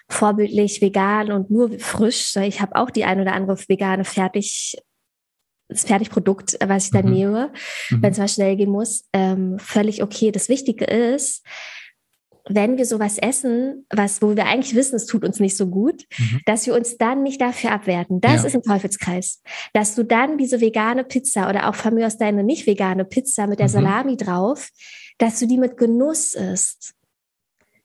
[0.09, 2.35] vorbildlich vegan und nur frisch.
[2.37, 4.77] Ich habe auch die ein oder andere vegane Fertig,
[5.68, 7.12] das Fertigprodukt, was ich dann mhm.
[7.12, 7.53] nehme,
[7.90, 8.03] mhm.
[8.03, 9.05] wenn es mal schnell gehen muss.
[9.12, 10.33] Ähm, völlig okay.
[10.33, 11.44] Das Wichtige ist,
[12.49, 16.05] wenn wir sowas essen, was, wo wir eigentlich wissen, es tut uns nicht so gut,
[16.19, 16.41] mhm.
[16.47, 18.21] dass wir uns dann nicht dafür abwerten.
[18.21, 18.49] Das ja.
[18.49, 19.43] ist ein Teufelskreis.
[19.73, 23.47] Dass du dann diese vegane Pizza oder auch von mir aus deine nicht vegane Pizza
[23.47, 23.73] mit der mhm.
[23.73, 24.71] Salami drauf,
[25.19, 26.95] dass du die mit Genuss isst.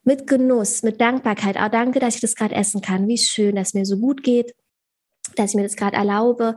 [0.02, 1.56] Mit Genuss, mit Dankbarkeit.
[1.56, 3.08] Auch danke, dass ich das gerade essen kann.
[3.08, 4.54] Wie schön, dass mir so gut geht
[5.36, 6.54] dass ich mir das gerade erlaube,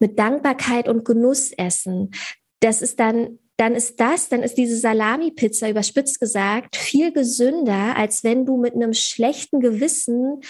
[0.00, 2.12] mit Dankbarkeit und Genuss essen.
[2.60, 8.22] Das ist dann dann ist das, dann ist diese Salami-Pizza überspitzt gesagt viel gesünder, als
[8.22, 10.40] wenn du mit einem schlechten Gewissen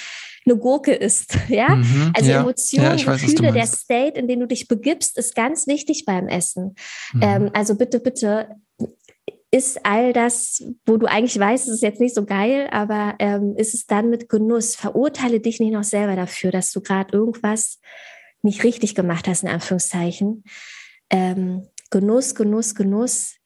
[0.44, 1.36] eine Gurke isst.
[1.48, 5.16] Ja, mhm, also ja, Emotionen, ja, weiß, Gefühle, der State, in den du dich begibst,
[5.16, 6.74] ist ganz wichtig beim Essen.
[7.12, 7.22] Mhm.
[7.22, 8.56] Ähm, also bitte, bitte
[9.52, 13.54] ist all das, wo du eigentlich weißt, es ist jetzt nicht so geil, aber ähm,
[13.56, 14.74] ist es dann mit Genuss.
[14.74, 17.80] Verurteile dich nicht noch selber dafür, dass du gerade irgendwas
[18.42, 20.44] nicht richtig gemacht hast, in Anführungszeichen.
[21.10, 23.36] Ähm, Genuss, Genuss, Genuss,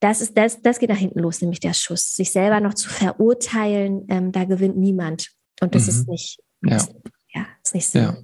[0.00, 2.14] das, ist, das, das geht nach hinten los, nämlich der Schuss.
[2.14, 5.30] Sich selber noch zu verurteilen, ähm, da gewinnt niemand.
[5.60, 5.88] Und das mhm.
[5.88, 6.76] ist nicht, ja.
[6.76, 6.94] Ist,
[7.34, 7.98] ja, ist nicht so.
[7.98, 8.16] Ja.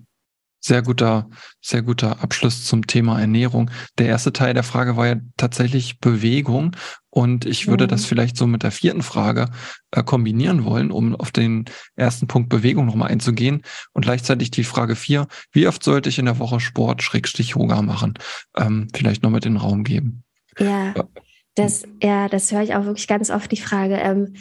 [0.60, 1.28] Sehr guter,
[1.60, 3.70] sehr guter Abschluss zum Thema Ernährung.
[3.98, 6.76] Der erste Teil der Frage war ja tatsächlich Bewegung.
[7.08, 7.88] Und ich würde mhm.
[7.88, 9.48] das vielleicht so mit der vierten Frage
[9.90, 11.64] äh, kombinieren wollen, um auf den
[11.96, 13.62] ersten Punkt Bewegung nochmal einzugehen.
[13.92, 17.82] Und gleichzeitig die Frage vier, wie oft sollte ich in der Woche Sport, Schrägstich Yoga
[17.82, 18.14] machen?
[18.56, 20.22] Ähm, vielleicht noch mit in den Raum geben.
[20.58, 21.04] Ja, äh,
[21.54, 23.96] das, ja, das höre ich auch wirklich ganz oft die Frage.
[23.96, 24.36] Ähm,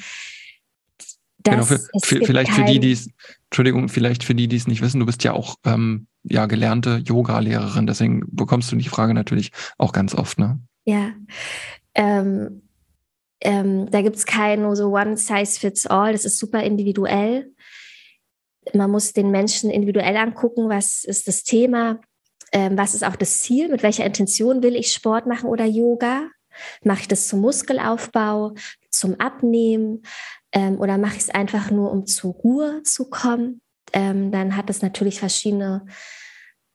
[1.44, 3.10] genau, für, für, vielleicht für die, die es,
[3.50, 7.02] Entschuldigung, vielleicht für die, die es nicht wissen, du bist ja auch ähm, ja gelernte
[7.04, 10.60] Yoga-Lehrerin, deswegen bekommst du die Frage natürlich auch ganz oft, ne?
[10.86, 11.12] Ja.
[11.94, 12.64] Ähm,
[13.42, 17.54] ähm, da gibt es kein so One Size Fits All, das ist super individuell.
[18.74, 22.02] Man muss den Menschen individuell angucken, was ist das Thema,
[22.52, 26.30] ähm, was ist auch das Ziel, mit welcher Intention will ich Sport machen oder Yoga.
[26.84, 28.54] Mache ich das zum Muskelaufbau,
[28.90, 30.04] zum Abnehmen
[30.52, 33.62] ähm, oder mache ich es einfach nur, um zur Ruhe zu kommen?
[33.94, 35.86] Ähm, dann hat es natürlich verschiedene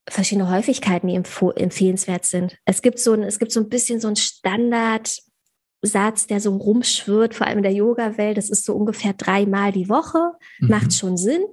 [0.09, 2.59] verschiedene Häufigkeiten, die empfehlenswert sind.
[2.65, 7.35] Es gibt so ein, es gibt so ein bisschen so ein Standardsatz, der so rumschwirrt,
[7.35, 8.37] vor allem in der Yoga-Welt.
[8.37, 10.33] Das ist so ungefähr dreimal die Woche.
[10.59, 10.69] Mhm.
[10.69, 11.45] Macht schon Sinn.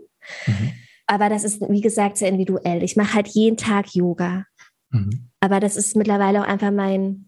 [0.45, 0.73] Mhm.
[1.07, 2.83] Aber das ist, wie gesagt, sehr individuell.
[2.83, 4.45] Ich mache halt jeden Tag Yoga.
[4.89, 5.29] Mhm.
[5.39, 7.27] Aber das ist mittlerweile auch einfach mein,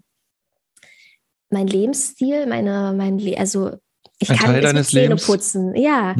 [1.49, 3.77] mein Lebensstil, meine, mein, also
[4.19, 5.75] ich Ein kann Teil deines Zähne putzen.
[5.75, 6.15] Ja.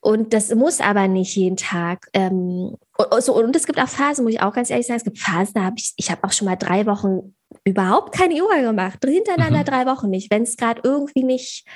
[0.00, 2.08] Und das muss aber nicht jeden Tag.
[2.14, 5.04] Ähm, und, so, und es gibt auch Phasen, muss ich auch ganz ehrlich sagen, es
[5.04, 7.34] gibt Phasen, da habe ich, ich habe auch schon mal drei Wochen
[7.64, 9.64] überhaupt keine Yoga gemacht, hintereinander mhm.
[9.64, 11.66] drei Wochen nicht, wenn es gerade irgendwie nicht,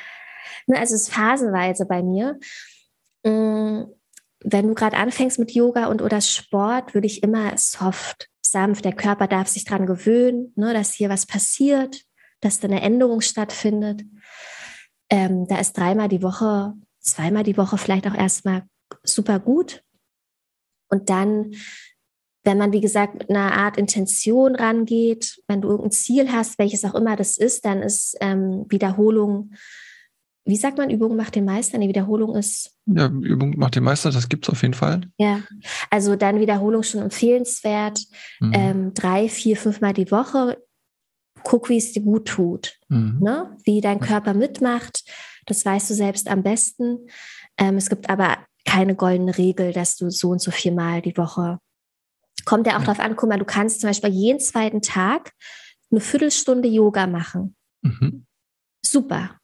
[0.67, 2.39] ne, also es ist phasenweise bei mir.
[3.25, 3.85] Mm,
[4.47, 8.93] wenn du gerade anfängst mit Yoga und oder Sport, würde ich immer soft, sanft, der
[8.95, 12.03] Körper darf sich daran gewöhnen, ne, dass hier was passiert,
[12.41, 14.03] dass da eine Änderung stattfindet.
[15.11, 18.65] Ähm, da ist dreimal die Woche zweimal die Woche vielleicht auch erstmal
[19.03, 19.83] super gut.
[20.89, 21.53] Und dann,
[22.45, 26.85] wenn man, wie gesagt, mit einer Art Intention rangeht, wenn du irgendein Ziel hast, welches
[26.85, 29.53] auch immer das ist, dann ist ähm, Wiederholung,
[30.47, 31.79] wie sagt man, Übung macht den Meister?
[31.79, 32.77] Die Wiederholung ist.
[32.85, 35.09] Ja, Übung macht den Meister, das gibt es auf jeden Fall.
[35.17, 35.41] Ja,
[35.91, 38.01] also dann Wiederholung schon empfehlenswert.
[38.41, 38.53] Mhm.
[38.55, 40.59] Ähm, drei, vier, fünfmal die Woche.
[41.45, 42.79] Guck, wie es dir gut tut.
[42.89, 43.19] Mhm.
[43.21, 43.57] Ne?
[43.65, 45.05] Wie dein Körper mitmacht
[45.47, 47.09] das weißt du selbst am besten.
[47.59, 51.59] Ähm, es gibt aber keine goldene Regel, dass du so und so viermal die Woche.
[52.45, 52.87] Kommt ja auch ja.
[52.87, 55.33] darauf an, guck mal, du kannst zum Beispiel jeden zweiten Tag
[55.91, 57.57] eine Viertelstunde Yoga machen.
[57.83, 58.27] Mhm.
[58.85, 59.39] Super.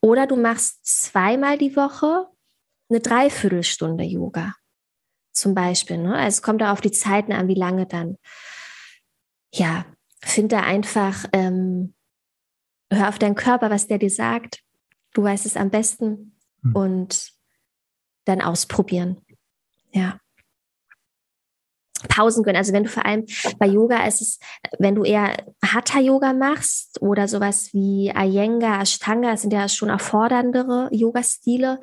[0.00, 2.28] Oder du machst zweimal die Woche
[2.88, 4.54] eine Dreiviertelstunde Yoga.
[5.32, 5.98] Zum Beispiel.
[5.98, 6.14] Ne?
[6.14, 8.16] Also es kommt auch auf die Zeiten an, wie lange dann.
[9.52, 9.86] Ja,
[10.22, 11.94] finde einfach, ähm,
[12.92, 14.62] hör auf deinen Körper, was der dir sagt.
[15.14, 16.76] Du weißt es am besten hm.
[16.76, 17.32] und
[18.24, 19.18] dann ausprobieren.
[19.92, 20.20] Ja.
[22.08, 22.58] Pausen gönnen.
[22.58, 23.24] Also wenn du vor allem
[23.58, 24.38] bei Yoga ist es,
[24.78, 30.88] wenn du eher Hatha-Yoga machst oder sowas wie Iyengar, Ashtanga, das sind ja schon erforderndere
[30.92, 31.80] Yoga-Stile,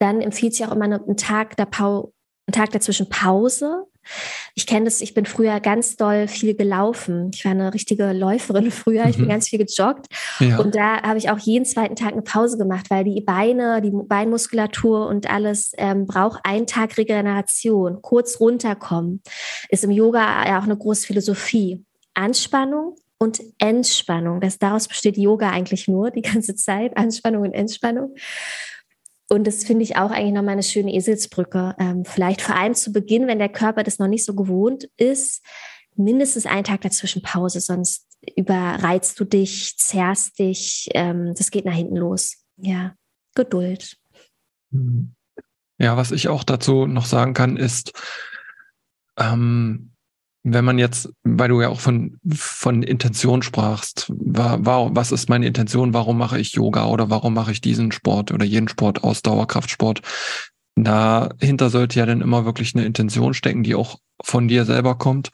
[0.00, 2.12] dann empfiehlt sich auch immer einen Tag, der Pau
[2.46, 3.86] einen Tag dazwischen Pause,
[4.54, 7.30] ich kenne das, ich bin früher ganz doll viel gelaufen.
[7.34, 9.06] Ich war eine richtige Läuferin früher.
[9.06, 9.30] Ich bin mhm.
[9.30, 10.06] ganz viel gejoggt.
[10.40, 10.58] Ja.
[10.58, 13.90] Und da habe ich auch jeden zweiten Tag eine Pause gemacht, weil die Beine, die
[13.92, 18.02] Beinmuskulatur und alles ähm, braucht einen Tag Regeneration.
[18.02, 19.22] Kurz runterkommen
[19.68, 21.84] ist im Yoga ja auch eine große Philosophie.
[22.14, 24.40] Anspannung und Entspannung.
[24.40, 26.96] Das, daraus besteht Yoga eigentlich nur die ganze Zeit.
[26.96, 28.14] Anspannung und Entspannung.
[29.32, 31.74] Und das finde ich auch eigentlich nochmal eine schöne Eselsbrücke.
[31.78, 35.42] Ähm, vielleicht vor allem zu Beginn, wenn der Körper das noch nicht so gewohnt ist,
[35.96, 40.90] mindestens einen Tag dazwischen Pause, sonst überreizt du dich, zerrst dich.
[40.92, 42.44] Ähm, das geht nach hinten los.
[42.58, 42.94] Ja,
[43.34, 43.96] Geduld.
[44.70, 45.14] Mhm.
[45.78, 47.94] Ja, was ich auch dazu noch sagen kann, ist,
[49.16, 49.91] ähm,
[50.44, 55.28] wenn man jetzt, weil du ja auch von, von Intention sprachst, war, war, was ist
[55.28, 59.04] meine Intention, warum mache ich Yoga oder warum mache ich diesen Sport oder jeden Sport,
[59.04, 60.02] Ausdauer, Kraftsport,
[60.74, 65.30] dahinter sollte ja dann immer wirklich eine Intention stecken, die auch von dir selber kommt.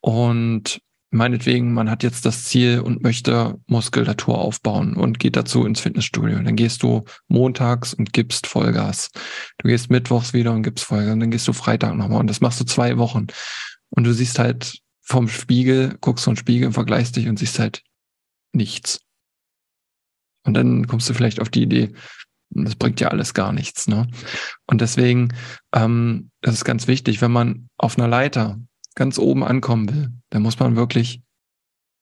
[0.00, 5.80] Und meinetwegen, man hat jetzt das Ziel und möchte Muskulatur aufbauen und geht dazu ins
[5.80, 6.38] Fitnessstudio.
[6.38, 9.10] Dann gehst du montags und gibst Vollgas.
[9.58, 11.14] Du gehst mittwochs wieder und gibst Vollgas.
[11.14, 12.20] Und dann gehst du Freitag nochmal.
[12.20, 13.26] Und das machst du zwei Wochen.
[13.90, 17.82] Und du siehst halt vom Spiegel, guckst vom Spiegel, vergleichst dich und siehst halt
[18.52, 19.00] nichts.
[20.44, 21.92] Und dann kommst du vielleicht auf die Idee,
[22.50, 23.88] das bringt ja alles gar nichts.
[23.88, 24.08] Ne?
[24.66, 25.34] Und deswegen
[25.74, 28.58] ähm, das ist ganz wichtig, wenn man auf einer Leiter
[28.94, 31.22] ganz oben ankommen will, dann muss man wirklich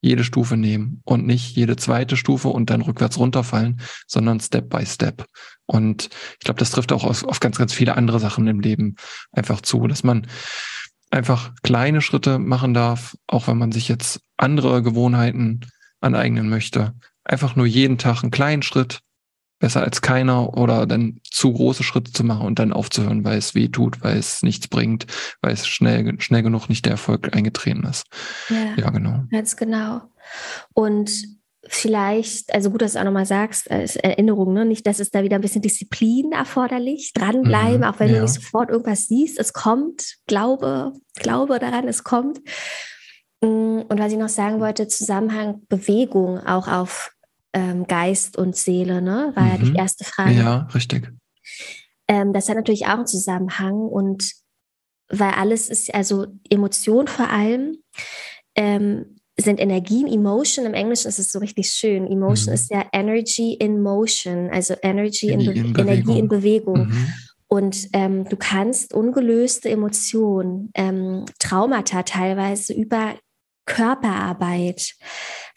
[0.02, 4.84] jede Stufe nehmen und nicht jede zweite Stufe und dann rückwärts runterfallen, sondern Step by
[4.86, 5.24] Step.
[5.64, 8.96] Und ich glaube, das trifft auch auf, auf ganz, ganz viele andere Sachen im Leben
[9.32, 10.26] einfach zu, dass man
[11.10, 15.60] einfach kleine Schritte machen darf, auch wenn man sich jetzt andere Gewohnheiten
[16.00, 16.94] aneignen möchte.
[17.24, 19.00] Einfach nur jeden Tag einen kleinen Schritt,
[19.58, 23.54] besser als keiner oder dann zu große Schritte zu machen und dann aufzuhören, weil es
[23.54, 25.06] weh tut, weil es nichts bringt,
[25.40, 28.04] weil es schnell, schnell genug nicht der Erfolg eingetreten ist.
[28.50, 29.24] Ja, ja genau.
[29.30, 30.02] Ganz genau.
[30.74, 31.10] Und
[31.68, 34.64] vielleicht, also gut, dass du auch nochmal sagst, als Erinnerung, ne?
[34.64, 38.16] nicht, dass es da wieder ein bisschen Disziplin erforderlich, dranbleiben, mhm, auch wenn ja.
[38.16, 42.38] du nicht sofort irgendwas siehst, es kommt, glaube, glaube daran, es kommt.
[43.40, 47.12] Mm, und was ich noch sagen wollte, Zusammenhang Bewegung auch auf
[47.52, 49.32] ähm, Geist und Seele, ne?
[49.34, 49.50] war mhm.
[49.50, 49.76] ja die mhm.
[49.76, 50.32] erste Frage.
[50.34, 51.12] Ja, richtig.
[52.08, 54.32] Ähm, das hat natürlich auch einen Zusammenhang und
[55.08, 57.76] weil alles ist, also Emotion vor allem,
[58.54, 59.15] ähm,
[59.46, 62.06] sind Energien, Emotion, im Englischen ist es so richtig schön.
[62.06, 62.54] Emotion mhm.
[62.54, 65.86] ist ja Energy in Motion, also Energy in, Be in Bewegung.
[65.86, 66.78] Energie in Bewegung.
[66.88, 67.12] Mhm.
[67.48, 73.14] Und ähm, du kannst ungelöste Emotionen, ähm, Traumata teilweise über
[73.66, 74.94] Körperarbeit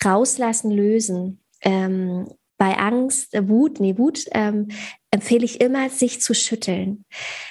[0.05, 1.41] rauslassen, lösen.
[1.61, 2.27] Ähm,
[2.59, 4.67] bei Angst, äh, Wut, nee, Wut ähm,
[5.09, 7.05] empfehle ich immer, sich zu schütteln.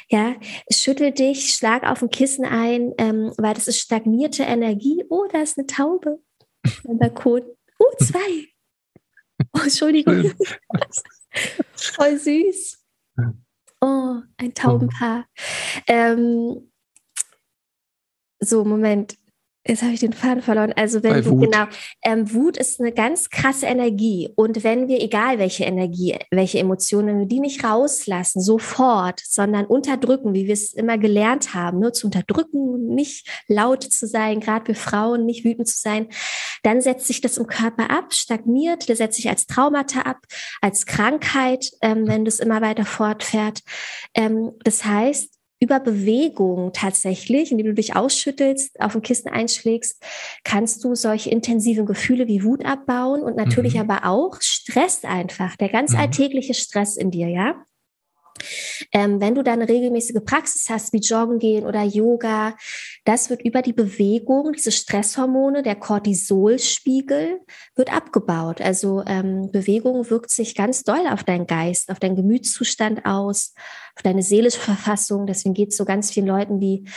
[0.09, 0.37] Ja,
[0.73, 5.03] schüttel dich, schlag auf ein Kissen ein, ähm, weil das ist stagnierte Energie.
[5.11, 6.21] Oh, da ist eine Taube
[6.89, 7.43] am Balkon.
[7.79, 8.47] Oh, zwei.
[9.53, 10.33] Oh, Entschuldigung.
[11.77, 12.85] Voll süß.
[13.81, 15.27] Oh, ein Taubenpaar.
[15.87, 16.73] Ähm,
[18.41, 19.17] so, Moment.
[19.69, 20.73] Jetzt habe ich den Faden verloren.
[20.75, 21.67] Also wenn du, genau,
[22.03, 24.31] ähm, Wut ist eine ganz krasse Energie.
[24.35, 29.67] Und wenn wir, egal welche Energie, welche Emotionen, wenn wir die nicht rauslassen, sofort, sondern
[29.67, 34.69] unterdrücken, wie wir es immer gelernt haben, ne, zu unterdrücken, nicht laut zu sein, gerade
[34.69, 36.09] wir Frauen, nicht wütend zu sein,
[36.63, 40.23] dann setzt sich das im Körper ab, stagniert, das setzt sich als Traumata ab,
[40.63, 43.61] als Krankheit, ähm, wenn das immer weiter fortfährt.
[44.15, 50.03] Ähm, das heißt, über Bewegung tatsächlich, indem du dich ausschüttelst, auf den Kissen einschlägst,
[50.45, 53.81] kannst du solche intensiven Gefühle wie Wut abbauen und natürlich mhm.
[53.81, 55.99] aber auch Stress einfach, der ganz mhm.
[55.99, 57.65] alltägliche Stress in dir, ja.
[58.93, 62.57] Ähm, wenn du dann eine regelmäßige Praxis hast, wie Joggen gehen oder Yoga,
[63.05, 67.41] das wird über die Bewegung, diese Stresshormone, der Cortisolspiegel
[67.75, 68.61] wird abgebaut.
[68.61, 73.55] Also ähm, Bewegung wirkt sich ganz doll auf deinen Geist, auf deinen Gemütszustand aus,
[73.97, 75.27] auf deine seelische Verfassung.
[75.27, 76.89] Deswegen geht es so ganz vielen Leuten, die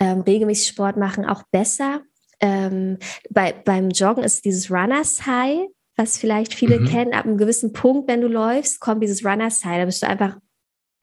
[0.00, 2.02] ähm, regelmäßig Sport machen, auch besser.
[2.40, 6.86] Ähm, bei, beim Joggen ist dieses Runners High, was vielleicht viele mhm.
[6.86, 9.78] kennen, ab einem gewissen Punkt, wenn du läufst, kommt dieses Runners High.
[9.78, 10.36] Da bist du einfach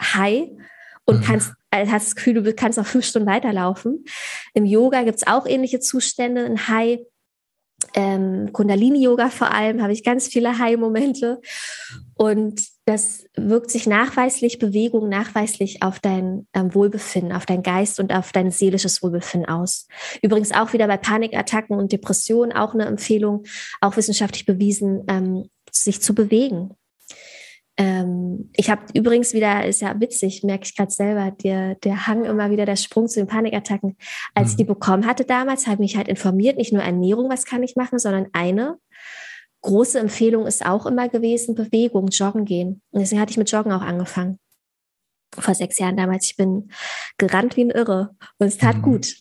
[0.01, 0.49] high
[1.05, 1.23] und mhm.
[1.23, 4.05] kannst, also hast das Gefühl, du kannst noch fünf Stunden weiterlaufen.
[4.53, 6.99] Im Yoga gibt es auch ähnliche Zustände, ein High.
[7.93, 11.39] Ähm, Kundalini-Yoga vor allem habe ich ganz viele High-Momente.
[12.15, 18.11] Und das wirkt sich nachweislich, Bewegung nachweislich auf dein ähm, Wohlbefinden, auf dein Geist und
[18.11, 19.87] auf dein seelisches Wohlbefinden aus.
[20.21, 23.43] Übrigens auch wieder bei Panikattacken und Depressionen auch eine Empfehlung,
[23.79, 26.71] auch wissenschaftlich bewiesen, ähm, sich zu bewegen.
[27.77, 32.25] Ähm, ich habe übrigens wieder, ist ja witzig, merke ich gerade selber, der, der Hang
[32.25, 33.95] immer wieder, der Sprung zu den Panikattacken.
[34.33, 34.51] Als mhm.
[34.51, 37.63] ich die bekommen hatte damals, habe ich mich halt informiert, nicht nur Ernährung, was kann
[37.63, 38.77] ich machen, sondern eine
[39.61, 42.81] große Empfehlung ist auch immer gewesen, Bewegung, Joggen gehen.
[42.91, 44.39] Und deswegen hatte ich mit Joggen auch angefangen.
[45.37, 46.25] Vor sechs Jahren damals.
[46.25, 46.71] Ich bin
[47.17, 48.81] gerannt wie ein Irre und es tat mhm.
[48.81, 49.15] gut.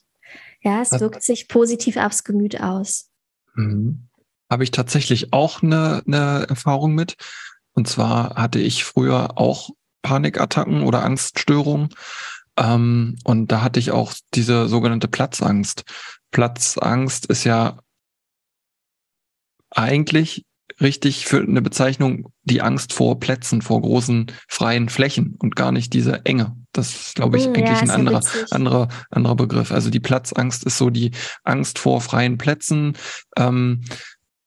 [0.62, 3.10] Ja, es wirkt sich positiv aufs Gemüt aus.
[3.54, 4.08] Mhm.
[4.50, 7.16] Habe ich tatsächlich auch eine, eine Erfahrung mit.
[7.76, 9.70] Und zwar hatte ich früher auch
[10.02, 11.90] Panikattacken oder Angststörungen.
[12.56, 15.84] Ähm, und da hatte ich auch diese sogenannte Platzangst.
[16.30, 17.78] Platzangst ist ja
[19.70, 20.46] eigentlich
[20.80, 25.92] richtig für eine Bezeichnung die Angst vor Plätzen, vor großen freien Flächen und gar nicht
[25.92, 26.56] diese Enge.
[26.72, 29.70] Das ist, glaube ich, hm, eigentlich ja, ein anderer, anderer, anderer Begriff.
[29.70, 31.12] Also die Platzangst ist so die
[31.44, 32.96] Angst vor freien Plätzen.
[33.36, 33.82] Ähm,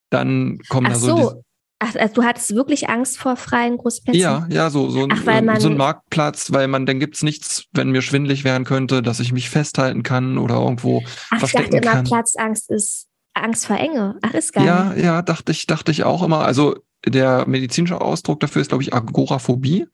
[0.10, 1.44] dann kommen Ach da so, so.
[1.82, 4.22] Ach, also du hattest wirklich Angst vor freien Großplätzen?
[4.22, 7.66] Ja, ja, so, so, Ach, weil man, so ein Marktplatz, weil man, dann gibt's nichts,
[7.72, 11.82] wenn mir schwindlig werden könnte, dass ich mich festhalten kann oder irgendwo Ach, verstecken ich
[11.82, 14.18] dachte immer, Platzangst ist Angst vor Enge.
[14.22, 14.66] Ach, ist geil.
[14.66, 16.40] Ja, ja, dachte ich, dachte ich auch immer.
[16.40, 19.88] Also der medizinische Ausdruck dafür ist, glaube ich, Agoraphobie.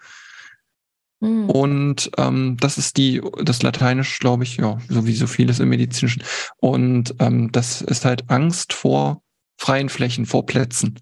[1.22, 1.50] Hm.
[1.50, 5.70] Und ähm, das ist die, das Lateinisch, glaube ich, ja, so wie so vieles im
[5.70, 6.24] Medizinischen.
[6.58, 9.22] Und ähm, das ist halt Angst vor
[9.58, 11.00] freien Flächen, vor Plätzen.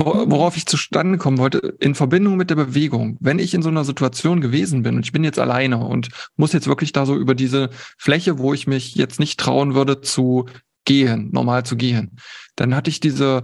[0.00, 3.84] Worauf ich zustande kommen wollte, in Verbindung mit der Bewegung, wenn ich in so einer
[3.84, 7.34] Situation gewesen bin und ich bin jetzt alleine und muss jetzt wirklich da so über
[7.34, 10.46] diese Fläche, wo ich mich jetzt nicht trauen würde zu
[10.84, 12.16] gehen, normal zu gehen,
[12.54, 13.42] dann hatte ich diese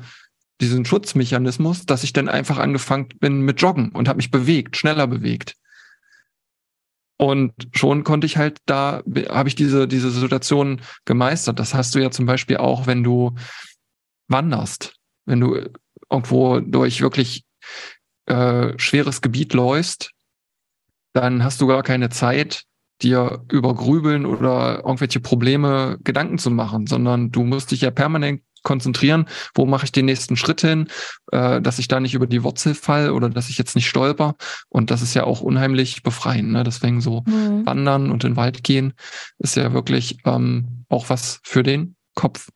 [0.61, 5.09] diesen Schutzmechanismus, dass ich dann einfach angefangen bin mit Joggen und habe mich bewegt, schneller
[5.09, 5.57] bewegt.
[7.17, 11.59] Und schon konnte ich halt da, habe ich diese, diese Situation gemeistert.
[11.59, 13.35] Das hast du ja zum Beispiel auch, wenn du
[14.29, 14.95] wanderst.
[15.25, 15.71] Wenn du
[16.11, 17.45] irgendwo durch wirklich
[18.27, 20.11] äh, schweres Gebiet läufst,
[21.13, 22.65] dann hast du gar keine Zeit,
[23.03, 28.43] dir über Grübeln oder irgendwelche Probleme Gedanken zu machen, sondern du musst dich ja permanent
[28.63, 30.89] konzentrieren, wo mache ich den nächsten Schritt hin,
[31.31, 34.35] äh, dass ich da nicht über die Wurzel fall oder dass ich jetzt nicht stolper.
[34.69, 36.51] Und das ist ja auch unheimlich befreiend.
[36.51, 36.65] Ne?
[36.65, 37.67] Deswegen so mhm.
[37.67, 38.95] wandern und in den Wald gehen
[39.39, 42.49] ist ja wirklich ähm, auch was für den Kopf.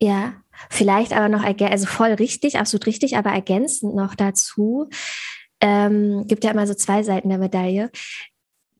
[0.00, 0.34] Ja,
[0.70, 4.88] Vielleicht aber noch, also voll richtig, absolut richtig, aber ergänzend noch dazu,
[5.60, 7.90] ähm, gibt ja immer so zwei Seiten der Medaille.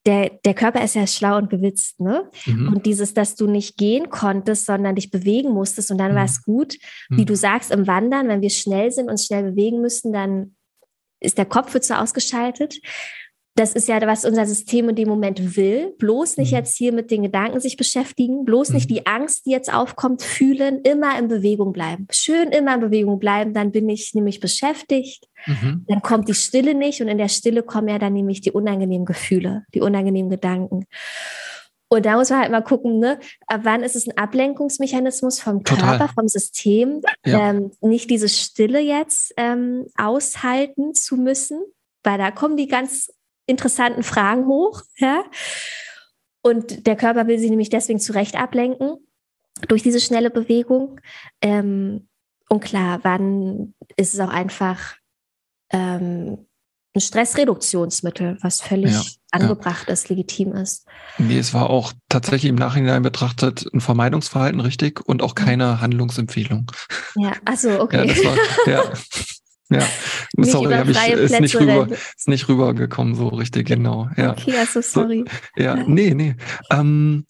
[0.04, 2.30] Der, der Körper ist ja schlau und gewitzt, ne?
[2.44, 2.68] Mhm.
[2.68, 6.16] Und dieses, dass du nicht gehen konntest, sondern dich bewegen musstest und dann mhm.
[6.16, 6.76] war es gut.
[7.08, 7.26] Wie mhm.
[7.26, 10.54] du sagst, im Wandern, wenn wir schnell sind und schnell bewegen müssen, dann
[11.18, 12.76] ist der Kopf wird so ausgeschaltet
[13.56, 15.94] das ist ja, was unser System in dem Moment will.
[15.98, 16.58] Bloß nicht mhm.
[16.58, 18.74] jetzt hier mit den Gedanken sich beschäftigen, bloß mhm.
[18.74, 22.06] nicht die Angst, die jetzt aufkommt, fühlen, immer in Bewegung bleiben.
[22.10, 25.26] Schön immer in Bewegung bleiben, dann bin ich nämlich beschäftigt.
[25.46, 25.86] Mhm.
[25.88, 29.06] Dann kommt die Stille nicht und in der Stille kommen ja dann nämlich die unangenehmen
[29.06, 30.84] Gefühle, die unangenehmen Gedanken.
[31.88, 35.62] Und da muss man halt mal gucken, ne, ab wann ist es ein Ablenkungsmechanismus vom
[35.62, 36.08] Körper, Total.
[36.08, 37.50] vom System, ja.
[37.50, 41.62] ähm, nicht diese Stille jetzt ähm, aushalten zu müssen,
[42.02, 43.10] weil da kommen die ganz
[43.46, 44.82] interessanten Fragen hoch.
[44.98, 45.24] Ja?
[46.42, 48.96] Und der Körper will sie nämlich deswegen zurecht ablenken
[49.68, 51.00] durch diese schnelle Bewegung.
[51.40, 52.08] Ähm,
[52.48, 54.94] und klar, wann ist es auch einfach
[55.70, 56.46] ähm,
[56.94, 59.92] ein Stressreduktionsmittel, was völlig ja, angebracht ja.
[59.92, 60.86] ist, legitim ist.
[61.18, 66.70] Nee, es war auch tatsächlich im Nachhinein betrachtet ein Vermeidungsverhalten richtig und auch keine Handlungsempfehlung.
[67.16, 67.98] Ja, also okay.
[67.98, 68.82] Ja, das war, ja.
[69.68, 69.82] Ja,
[70.38, 74.08] sorry, habe ich ist nicht rüber, ist nicht rübergekommen so richtig genau.
[74.16, 74.32] Ja.
[74.32, 75.24] Okay, also sorry.
[75.56, 76.36] So, ja, nee, nee.
[76.70, 77.26] Ähm,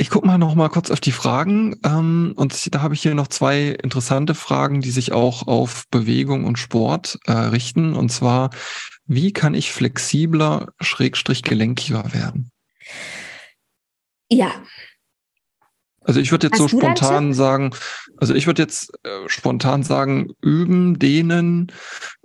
[0.00, 3.14] ich gucke mal noch mal kurz auf die Fragen ähm, und da habe ich hier
[3.14, 7.94] noch zwei interessante Fragen, die sich auch auf Bewegung und Sport äh, richten.
[7.94, 8.50] Und zwar,
[9.06, 12.52] wie kann ich flexibler, schrägstrich gelenkiger werden?
[14.30, 14.52] Ja.
[16.08, 17.74] Also ich würde jetzt Hast so spontan sagen,
[18.16, 21.70] also ich würde jetzt äh, spontan sagen, üben, dehnen,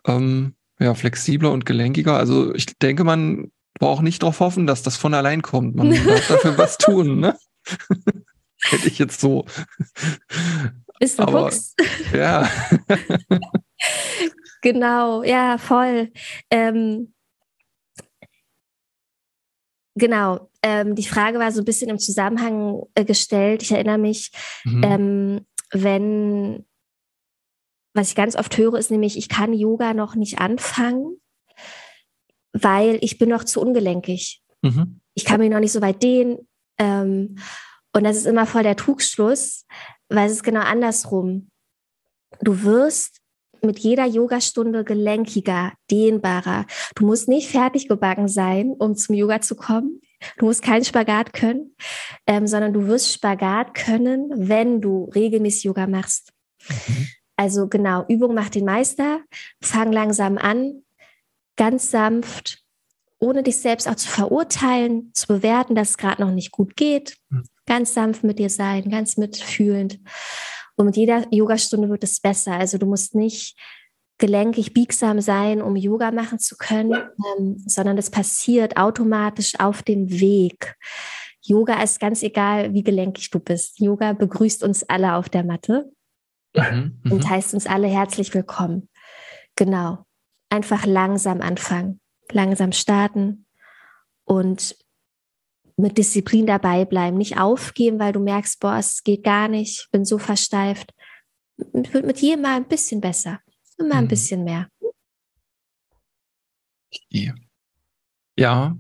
[0.08, 2.16] ähm, ja, flexibler und gelenkiger.
[2.16, 5.76] Also ich denke, man braucht nicht darauf hoffen, dass das von allein kommt.
[5.76, 7.38] Man darf dafür was tun, ne?
[8.64, 9.44] Hätte ich jetzt so.
[11.00, 11.76] Ist ein Aber, Fuchs.
[12.14, 12.50] Ja.
[14.62, 16.10] genau, ja, voll.
[16.50, 17.14] Ähm,
[19.96, 20.50] genau.
[20.64, 23.62] Ähm, die Frage war so ein bisschen im Zusammenhang äh, gestellt.
[23.62, 24.32] Ich erinnere mich,
[24.64, 24.84] mhm.
[24.84, 26.66] ähm, wenn,
[27.94, 31.18] was ich ganz oft höre, ist nämlich, ich kann Yoga noch nicht anfangen,
[32.54, 34.42] weil ich bin noch zu ungelenkig.
[34.62, 35.02] Mhm.
[35.16, 36.48] Ich kann mich noch nicht so weit dehnen.
[36.78, 37.38] Ähm,
[37.94, 39.66] und das ist immer voll der Trugschluss,
[40.10, 41.50] weil es ist genau andersrum.
[42.42, 43.20] Du wirst
[43.62, 46.66] mit jeder Yogastunde gelenkiger, dehnbarer.
[46.96, 50.02] Du musst nicht fertig gebacken sein, um zum Yoga zu kommen.
[50.38, 51.76] Du musst keinen Spagat können,
[52.28, 56.32] ähm, sondern du wirst Spagat können, wenn du regelmäßig Yoga machst.
[56.68, 57.08] Mhm.
[57.36, 59.22] Also genau, Übung macht den Meister.
[59.62, 60.84] Fang langsam an,
[61.56, 62.64] ganz sanft,
[63.20, 67.18] ohne dich selbst auch zu verurteilen, zu bewerten, dass es gerade noch nicht gut geht.
[67.30, 67.44] Mhm.
[67.66, 70.00] Ganz sanft mit dir sein, ganz mitfühlend.
[70.76, 72.54] Und mit jeder Yogastunde wird es besser.
[72.54, 73.58] Also du musst nicht
[74.18, 80.10] gelenkig biegsam sein, um Yoga machen zu können, ähm, sondern das passiert automatisch auf dem
[80.10, 80.76] Weg.
[81.42, 83.80] Yoga ist ganz egal, wie gelenkig du bist.
[83.80, 85.92] Yoga begrüßt uns alle auf der Matte
[86.56, 87.30] mhm, und mhm.
[87.30, 88.88] heißt uns alle herzlich willkommen.
[89.56, 90.06] Genau.
[90.50, 92.00] Einfach langsam anfangen
[92.32, 93.46] langsam starten
[94.26, 94.76] und
[95.76, 100.06] mit Disziplin dabei bleiben, nicht aufgeben, weil du merkst, boah, es geht gar nicht, bin
[100.06, 100.94] so versteift.
[101.58, 103.40] Wird mit jedem Mal ein bisschen besser,
[103.80, 104.10] immer ein mhm.
[104.10, 104.68] bisschen mehr.
[108.36, 108.76] Ja,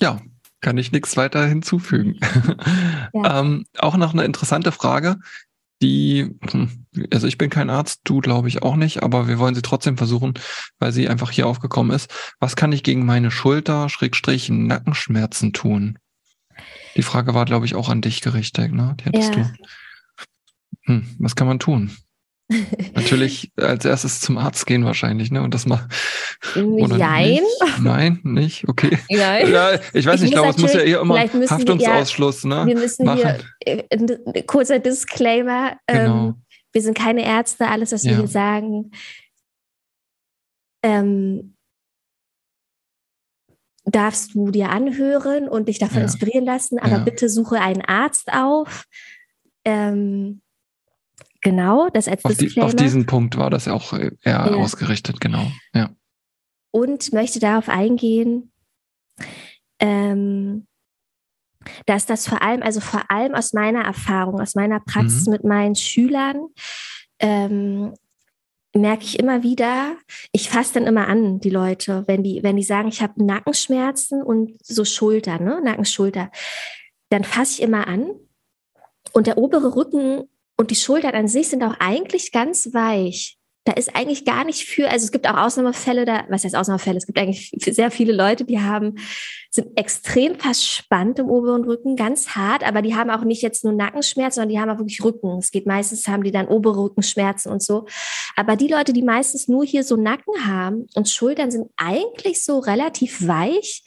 [0.00, 0.20] ja,
[0.60, 2.18] kann ich nichts weiter hinzufügen.
[3.12, 3.40] Ja.
[3.40, 5.18] ähm, auch noch eine interessante Frage
[5.84, 6.34] die,
[7.12, 9.98] also ich bin kein Arzt, du glaube ich auch nicht, aber wir wollen sie trotzdem
[9.98, 10.34] versuchen,
[10.78, 12.12] weil sie einfach hier aufgekommen ist.
[12.40, 15.98] Was kann ich gegen meine Schulter, Schrägstrich, Nackenschmerzen tun?
[16.96, 18.96] Die Frage war, glaube ich, auch an dich gerichtet, ne?
[19.00, 19.42] Die hattest ja.
[19.42, 19.52] du.
[20.86, 21.90] Hm, was kann man tun?
[22.94, 25.42] Natürlich als erstes zum Arzt gehen wahrscheinlich, ne?
[25.42, 25.88] Und das mal.
[26.54, 27.30] Nein.
[27.30, 27.80] Nicht?
[27.80, 28.68] Nein, nicht?
[28.68, 28.98] Okay.
[29.10, 29.50] Nein.
[29.50, 32.64] Ja, ich weiß ich nicht, ich glaube, es muss ja eher immer Haftungsausschluss, wir, ja,
[32.64, 32.74] ne?
[32.74, 33.42] Wir müssen machen.
[33.64, 36.28] hier, äh, kurzer Disclaimer, genau.
[36.28, 36.34] ähm,
[36.72, 38.18] wir sind keine Ärzte, alles, was wir ja.
[38.18, 38.90] hier sagen,
[40.82, 41.56] ähm,
[43.86, 46.02] darfst du dir anhören und dich davon ja.
[46.04, 48.84] inspirieren lassen, aber bitte suche einen Arzt auf.
[49.64, 50.42] Ähm,
[51.44, 54.46] Genau, das als auf, die, auf diesen Punkt war das auch eher ja.
[54.46, 55.46] ausgerichtet, genau.
[55.74, 55.90] Ja.
[56.70, 58.50] Und möchte darauf eingehen,
[59.78, 60.66] ähm,
[61.84, 65.32] dass das vor allem, also vor allem aus meiner Erfahrung, aus meiner Praxis mhm.
[65.32, 66.46] mit meinen Schülern,
[67.18, 67.92] ähm,
[68.74, 69.96] merke ich immer wieder,
[70.32, 74.22] ich fasse dann immer an, die Leute, wenn die, wenn die sagen, ich habe Nackenschmerzen
[74.22, 75.60] und so Schulter, ne?
[75.62, 76.30] Nacken, Schulter,
[77.10, 78.08] dann fasse ich immer an
[79.12, 80.24] und der obere Rücken
[80.56, 83.38] und die Schultern an sich sind auch eigentlich ganz weich.
[83.66, 86.98] Da ist eigentlich gar nicht für, also es gibt auch Ausnahmefälle da, was heißt Ausnahmefälle?
[86.98, 88.96] Es gibt eigentlich sehr viele Leute, die haben,
[89.50, 93.72] sind extrem verspannt im oberen Rücken, ganz hart, aber die haben auch nicht jetzt nur
[93.72, 95.38] Nackenschmerzen, sondern die haben auch wirklich Rücken.
[95.38, 97.86] Es geht meistens, haben die dann obere Rückenschmerzen und so.
[98.36, 102.58] Aber die Leute, die meistens nur hier so Nacken haben und Schultern sind eigentlich so
[102.58, 103.82] relativ weich.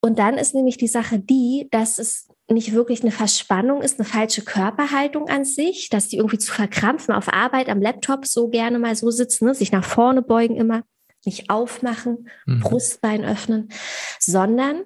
[0.00, 4.08] Und dann ist nämlich die Sache die, dass es nicht wirklich eine Verspannung ist, eine
[4.08, 8.78] falsche Körperhaltung an sich, dass die irgendwie zu verkrampfen auf Arbeit am Laptop so gerne
[8.78, 9.54] mal so sitzen, ne?
[9.54, 10.82] sich nach vorne beugen immer,
[11.24, 12.60] nicht aufmachen, mhm.
[12.60, 13.68] Brustbein öffnen,
[14.18, 14.84] sondern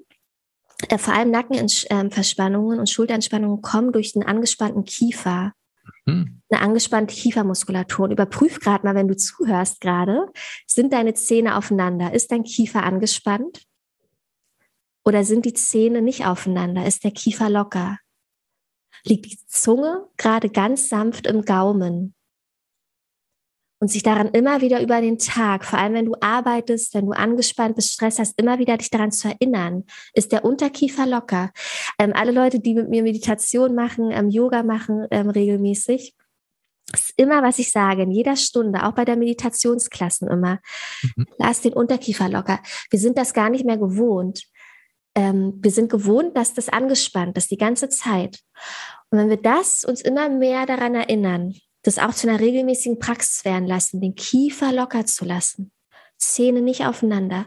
[0.89, 5.53] Äh, vor allem Nackenverspannungen und Schulterentspannungen kommen durch den angespannten Kiefer.
[6.07, 6.43] Hm.
[6.51, 8.07] Eine angespannte Kiefermuskulatur.
[8.07, 10.27] Und überprüf gerade mal, wenn du zuhörst gerade,
[10.67, 12.13] sind deine Zähne aufeinander?
[12.13, 13.63] Ist dein Kiefer angespannt?
[15.05, 16.87] Oder sind die Zähne nicht aufeinander?
[16.87, 17.99] Ist der Kiefer locker?
[19.05, 22.15] Liegt die Zunge gerade ganz sanft im Gaumen?
[23.83, 27.11] und sich daran immer wieder über den Tag, vor allem wenn du arbeitest, wenn du
[27.11, 29.83] angespannt bist, Stress hast, immer wieder dich daran zu erinnern,
[30.15, 31.51] ist der Unterkiefer locker.
[31.99, 36.15] Ähm, alle Leute, die mit mir Meditation machen, ähm, Yoga machen ähm, regelmäßig,
[36.95, 40.61] ist immer, was ich sage, in jeder Stunde, auch bei der Meditationsklassen immer,
[41.17, 41.27] mhm.
[41.39, 42.61] lass den Unterkiefer locker.
[42.89, 44.45] Wir sind das gar nicht mehr gewohnt.
[45.15, 48.41] Ähm, wir sind gewohnt, dass das angespannt ist die ganze Zeit.
[49.11, 53.45] Und wenn wir das uns immer mehr daran erinnern, das auch zu einer regelmäßigen Praxis
[53.45, 55.73] werden lassen, den Kiefer locker zu lassen,
[56.17, 57.47] Zähne nicht aufeinander,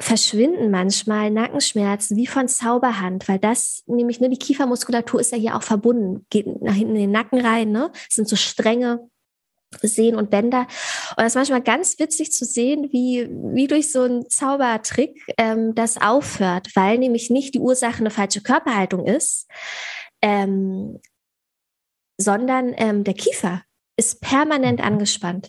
[0.00, 5.56] verschwinden manchmal Nackenschmerzen wie von Zauberhand, weil das nämlich, ne, die Kiefermuskulatur ist ja hier
[5.56, 7.90] auch verbunden, geht nach hinten in den Nacken rein, ne?
[7.92, 9.08] Das sind so Stränge,
[9.82, 10.60] Sehen und Bänder.
[11.10, 15.74] Und das ist manchmal ganz witzig zu sehen, wie, wie durch so einen Zaubertrick ähm,
[15.74, 19.46] das aufhört, weil nämlich nicht die Ursache eine falsche Körperhaltung ist,
[20.22, 20.98] ähm,
[22.16, 23.62] sondern ähm, der Kiefer
[23.96, 25.48] ist permanent angespannt.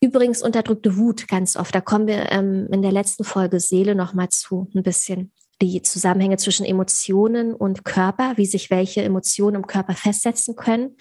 [0.00, 1.74] Übrigens unterdrückte Wut ganz oft.
[1.74, 5.82] Da kommen wir ähm, in der letzten Folge Seele noch mal zu ein bisschen die
[5.82, 10.96] Zusammenhänge zwischen Emotionen und Körper, wie sich welche Emotionen im Körper festsetzen können,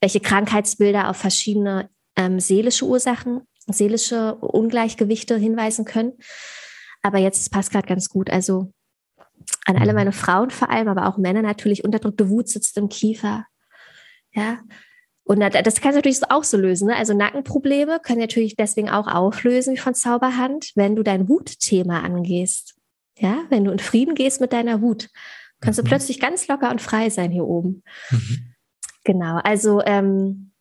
[0.00, 6.12] welche Krankheitsbilder auf verschiedene ähm, seelische Ursachen, seelische Ungleichgewichte hinweisen können.
[7.02, 8.30] Aber jetzt passt gerade ganz gut.
[8.30, 8.72] Also
[9.64, 9.96] an alle mhm.
[9.96, 13.46] meine Frauen vor allem, aber auch Männer natürlich, unterdrückte Wut sitzt im Kiefer,
[14.36, 14.58] ja.
[15.24, 16.86] Und das kann natürlich auch so lösen.
[16.86, 16.94] Ne?
[16.94, 22.75] Also Nackenprobleme können natürlich deswegen auch auflösen wie von Zauberhand, wenn du dein Wutthema angehst.
[23.18, 25.08] Ja, wenn du in Frieden gehst mit deiner Wut,
[25.60, 25.84] kannst mhm.
[25.84, 27.82] du plötzlich ganz locker und frei sein hier oben.
[28.10, 28.54] Mhm.
[29.04, 29.40] Genau.
[29.42, 30.52] Also ähm,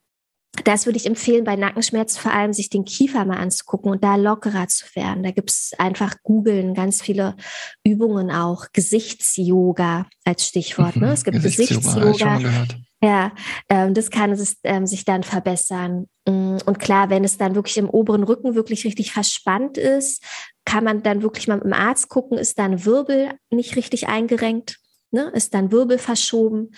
[0.64, 4.16] das würde ich empfehlen, bei Nackenschmerzen vor allem sich den Kiefer mal anzugucken und da
[4.16, 5.24] lockerer zu werden.
[5.24, 7.36] Da gibt es einfach googeln, ganz viele
[7.84, 8.68] Übungen auch.
[8.72, 10.96] Gesichts-Yoga als Stichwort.
[10.96, 11.12] Ne?
[11.12, 12.38] Es gibt Gesichts-Yoga.
[12.38, 12.76] Gesichts
[13.06, 13.32] ja,
[13.70, 16.08] ähm, das kann es, ähm, sich dann verbessern.
[16.28, 20.24] Mm, und klar, wenn es dann wirklich im oberen Rücken wirklich richtig verspannt ist,
[20.66, 24.80] kann man dann wirklich mal mit dem Arzt gucken, ist dann Wirbel nicht richtig eingerenkt,
[25.12, 25.32] ne?
[25.36, 26.72] ist dann Wirbel verschoben,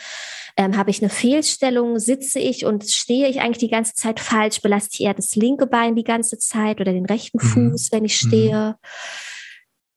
[0.57, 4.61] ähm, habe ich eine Fehlstellung, sitze ich und stehe ich eigentlich die ganze Zeit falsch,
[4.61, 7.71] belaste ich eher das linke Bein die ganze Zeit oder den rechten mhm.
[7.71, 8.27] Fuß, wenn ich mhm.
[8.27, 8.75] stehe,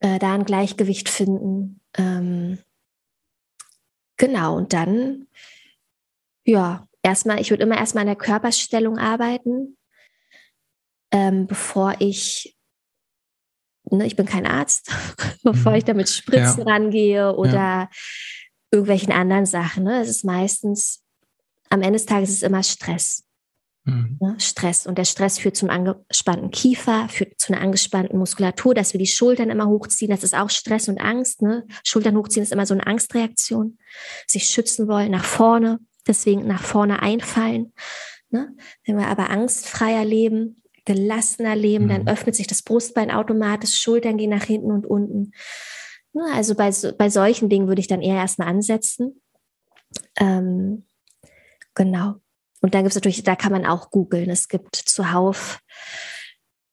[0.01, 0.09] mhm.
[0.09, 1.81] äh, da ein Gleichgewicht finden.
[1.99, 2.59] Ähm,
[4.16, 5.26] genau, und dann
[6.45, 9.76] ja, erstmal, ich würde immer erstmal an der Körperstellung arbeiten,
[11.12, 12.57] ähm, bevor ich,
[13.91, 14.93] ne, ich bin kein Arzt,
[15.43, 16.72] bevor ich da mit Spritzen ja.
[16.72, 17.91] rangehe oder ja.
[18.70, 19.84] irgendwelchen anderen Sachen.
[19.84, 20.01] Ne?
[20.01, 21.03] Es ist meistens,
[21.68, 23.24] am Ende des Tages ist es immer Stress.
[23.84, 24.18] Mhm.
[24.20, 24.36] Ne?
[24.38, 24.86] Stress.
[24.86, 29.07] Und der Stress führt zum angespannten Kiefer, führt zu einer angespannten Muskulatur, dass wir die
[29.07, 30.11] Schultern immer hochziehen.
[30.11, 31.43] Das ist auch Stress und Angst.
[31.43, 31.66] Ne?
[31.84, 33.78] Schultern hochziehen ist immer so eine Angstreaktion.
[34.26, 37.72] Sich schützen wollen, nach vorne deswegen nach vorne einfallen.
[38.30, 38.55] Ne?
[38.84, 41.88] Wenn wir aber angstfreier leben, gelassener leben, mhm.
[41.88, 45.32] dann öffnet sich das Brustbein automatisch, Schultern gehen nach hinten und unten.
[46.12, 46.24] Ne?
[46.34, 49.20] Also bei, bei solchen Dingen würde ich dann eher erstmal ansetzen.
[50.16, 50.86] Ähm,
[51.74, 52.16] genau.
[52.61, 54.30] Und dann gibt es natürlich, da kann man auch googeln.
[54.30, 55.61] Es gibt zuhauf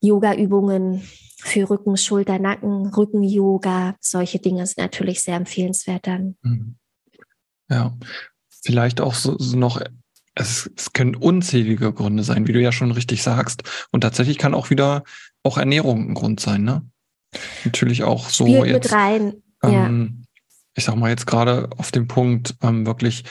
[0.01, 1.07] Yoga-Übungen
[1.39, 3.95] für Rücken, Schulter, Nacken, Rücken-Yoga.
[4.01, 6.38] Solche Dinge sind natürlich sehr empfehlenswert dann.
[6.41, 6.78] Mhm.
[7.69, 7.97] Ja,
[8.68, 9.82] vielleicht auch so, so noch,
[10.36, 13.63] es, es können unzählige Gründe sein, wie du ja schon richtig sagst.
[13.91, 15.05] Und tatsächlich kann auch wieder
[15.41, 16.86] auch Ernährung ein Grund sein, ne?
[17.63, 18.84] Natürlich auch so Spielt jetzt.
[18.84, 19.34] Mit rein.
[19.63, 20.26] Ähm,
[20.76, 23.24] Ich sag mal jetzt gerade auf dem Punkt ähm, wirklich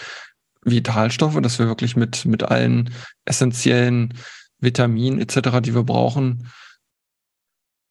[0.63, 2.91] Vitalstoffe, dass wir wirklich mit, mit allen
[3.27, 4.15] essentiellen
[4.59, 6.51] Vitaminen etc., die wir brauchen,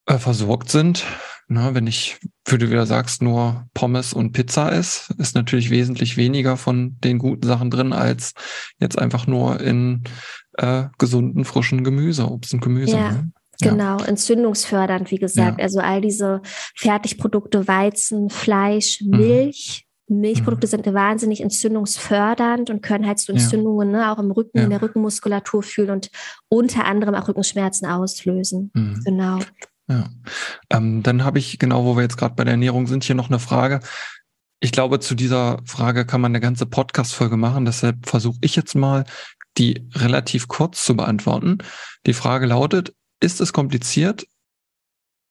[0.08, 1.06] äh, versorgt sind.
[1.48, 2.18] Na, wenn ich,
[2.48, 7.20] wie du wieder sagst, nur Pommes und Pizza ist, ist natürlich wesentlich weniger von den
[7.20, 8.34] guten Sachen drin, als
[8.80, 10.04] jetzt einfach nur in
[10.54, 12.98] äh, gesunden, frischen Gemüse, Obst und Gemüse.
[12.98, 13.12] Ja.
[13.12, 13.32] Ne?
[13.62, 14.06] Genau, ja.
[14.06, 15.60] entzündungsfördernd, wie gesagt.
[15.60, 15.64] Ja.
[15.64, 16.42] Also all diese
[16.76, 19.18] Fertigprodukte, Weizen, Fleisch, mhm.
[19.18, 19.82] Milch.
[20.08, 20.20] Mhm.
[20.22, 20.70] Milchprodukte mhm.
[20.70, 23.98] sind wahnsinnig entzündungsfördernd und können halt so Entzündungen ja.
[23.98, 26.12] ne, auch im Rücken, in der Rückenmuskulatur fühlen und
[26.48, 28.70] unter anderem auch Rückenschmerzen auslösen.
[28.76, 29.02] Mhm.
[29.04, 29.40] Genau.
[29.88, 30.10] Ja.
[30.70, 33.30] Ähm, dann habe ich, genau, wo wir jetzt gerade bei der Ernährung sind, hier noch
[33.30, 33.82] eine Frage.
[34.60, 37.66] Ich glaube, zu dieser Frage kann man eine ganze Podcast-Folge machen.
[37.66, 39.06] Deshalb versuche ich jetzt mal,
[39.58, 41.60] die relativ kurz zu beantworten.
[42.06, 44.26] Die Frage lautet, ist es kompliziert,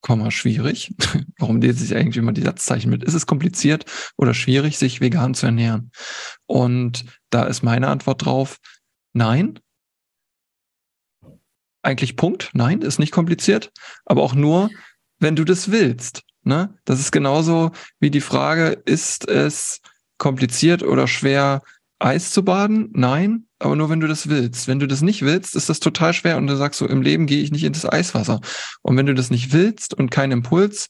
[0.04, 0.92] Komma, schwierig.
[1.38, 3.02] Warum lese ich eigentlich immer die Satzzeichen mit?
[3.02, 3.86] Ist es kompliziert
[4.18, 5.92] oder schwierig, sich vegan zu ernähren?
[6.44, 8.58] Und da ist meine Antwort drauf,
[9.14, 9.58] nein.
[11.84, 12.50] Eigentlich Punkt.
[12.54, 13.70] Nein, ist nicht kompliziert.
[14.06, 14.70] Aber auch nur,
[15.18, 16.22] wenn du das willst.
[16.42, 16.74] Ne?
[16.84, 19.80] Das ist genauso wie die Frage, ist es
[20.18, 21.62] kompliziert oder schwer,
[21.98, 22.90] Eis zu baden?
[22.92, 24.68] Nein, aber nur wenn du das willst.
[24.68, 27.26] Wenn du das nicht willst, ist das total schwer und du sagst so, im Leben
[27.26, 28.40] gehe ich nicht in das Eiswasser.
[28.82, 30.88] Und wenn du das nicht willst und kein Impuls,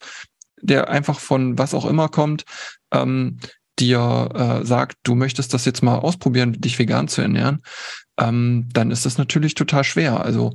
[0.60, 2.44] der einfach von was auch immer kommt,
[2.90, 3.38] ähm,
[3.78, 7.62] dir äh, sagt, du möchtest das jetzt mal ausprobieren, dich vegan zu ernähren,
[8.18, 10.24] ähm, dann ist das natürlich total schwer.
[10.24, 10.54] Also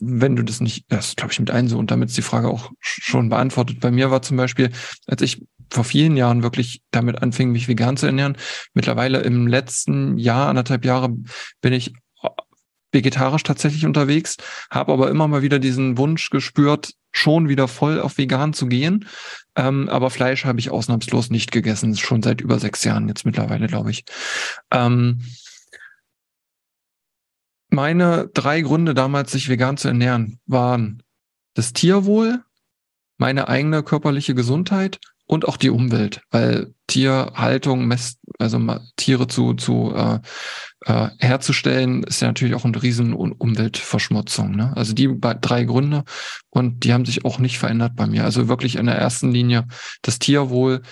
[0.00, 2.48] wenn du das nicht, das glaube ich mit ein so und damit ist die Frage
[2.48, 3.80] auch schon beantwortet.
[3.80, 4.70] Bei mir war zum Beispiel,
[5.06, 8.36] als ich vor vielen Jahren wirklich damit anfing, mich vegan zu ernähren.
[8.74, 11.16] Mittlerweile im letzten Jahr, anderthalb Jahre,
[11.60, 11.94] bin ich
[12.92, 14.36] vegetarisch tatsächlich unterwegs,
[14.68, 19.06] habe aber immer mal wieder diesen Wunsch gespürt, schon wieder voll auf vegan zu gehen.
[19.56, 23.68] Ähm, aber Fleisch habe ich ausnahmslos nicht gegessen, schon seit über sechs Jahren jetzt mittlerweile,
[23.68, 24.04] glaube ich.
[24.72, 25.20] Ähm,
[27.70, 31.02] meine drei Gründe damals, sich vegan zu ernähren, waren
[31.54, 32.42] das Tierwohl,
[33.18, 38.60] meine eigene körperliche Gesundheit und auch die Umwelt, weil Tierhaltung, Mess, also
[38.96, 40.18] Tiere zu, zu äh,
[40.86, 44.56] äh, herzustellen, ist ja natürlich auch eine riesen Umweltverschmutzung.
[44.56, 44.72] Ne?
[44.76, 46.02] Also die drei Gründe
[46.48, 48.24] und die haben sich auch nicht verändert bei mir.
[48.24, 49.66] Also wirklich in der ersten Linie
[50.02, 50.82] das Tierwohl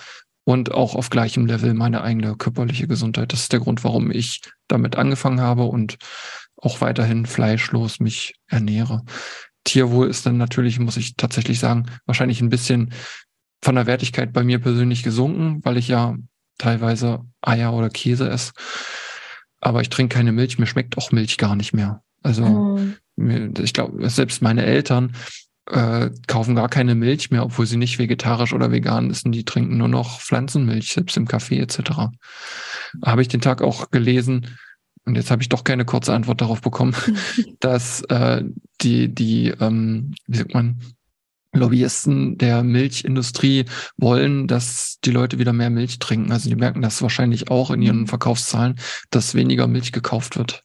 [0.45, 3.33] und auch auf gleichem Level meine eigene körperliche Gesundheit.
[3.33, 5.97] Das ist der Grund, warum ich damit angefangen habe und
[6.61, 9.03] auch weiterhin fleischlos mich ernähre.
[9.63, 12.93] Tierwohl ist dann natürlich, muss ich tatsächlich sagen, wahrscheinlich ein bisschen
[13.61, 16.15] von der Wertigkeit bei mir persönlich gesunken, weil ich ja
[16.57, 18.53] teilweise Eier oder Käse esse.
[19.61, 22.01] Aber ich trinke keine Milch, mir schmeckt auch Milch gar nicht mehr.
[22.23, 22.79] Also oh.
[23.61, 25.15] ich glaube, selbst meine Eltern
[25.69, 29.33] äh, kaufen gar keine Milch mehr, obwohl sie nicht vegetarisch oder vegan sind.
[29.33, 32.09] Die trinken nur noch Pflanzenmilch, selbst im Kaffee etc.
[33.03, 34.57] Habe ich den Tag auch gelesen,
[35.05, 36.95] und jetzt habe ich doch keine kurze Antwort darauf bekommen,
[37.59, 38.43] dass äh,
[38.81, 40.79] die, die, ähm, wie sagt man,
[41.51, 43.65] Lobbyisten der Milchindustrie
[43.97, 46.31] wollen, dass die Leute wieder mehr Milch trinken.
[46.31, 48.07] Also die merken das wahrscheinlich auch in ihren mhm.
[48.07, 48.79] Verkaufszahlen,
[49.09, 50.63] dass weniger Milch gekauft wird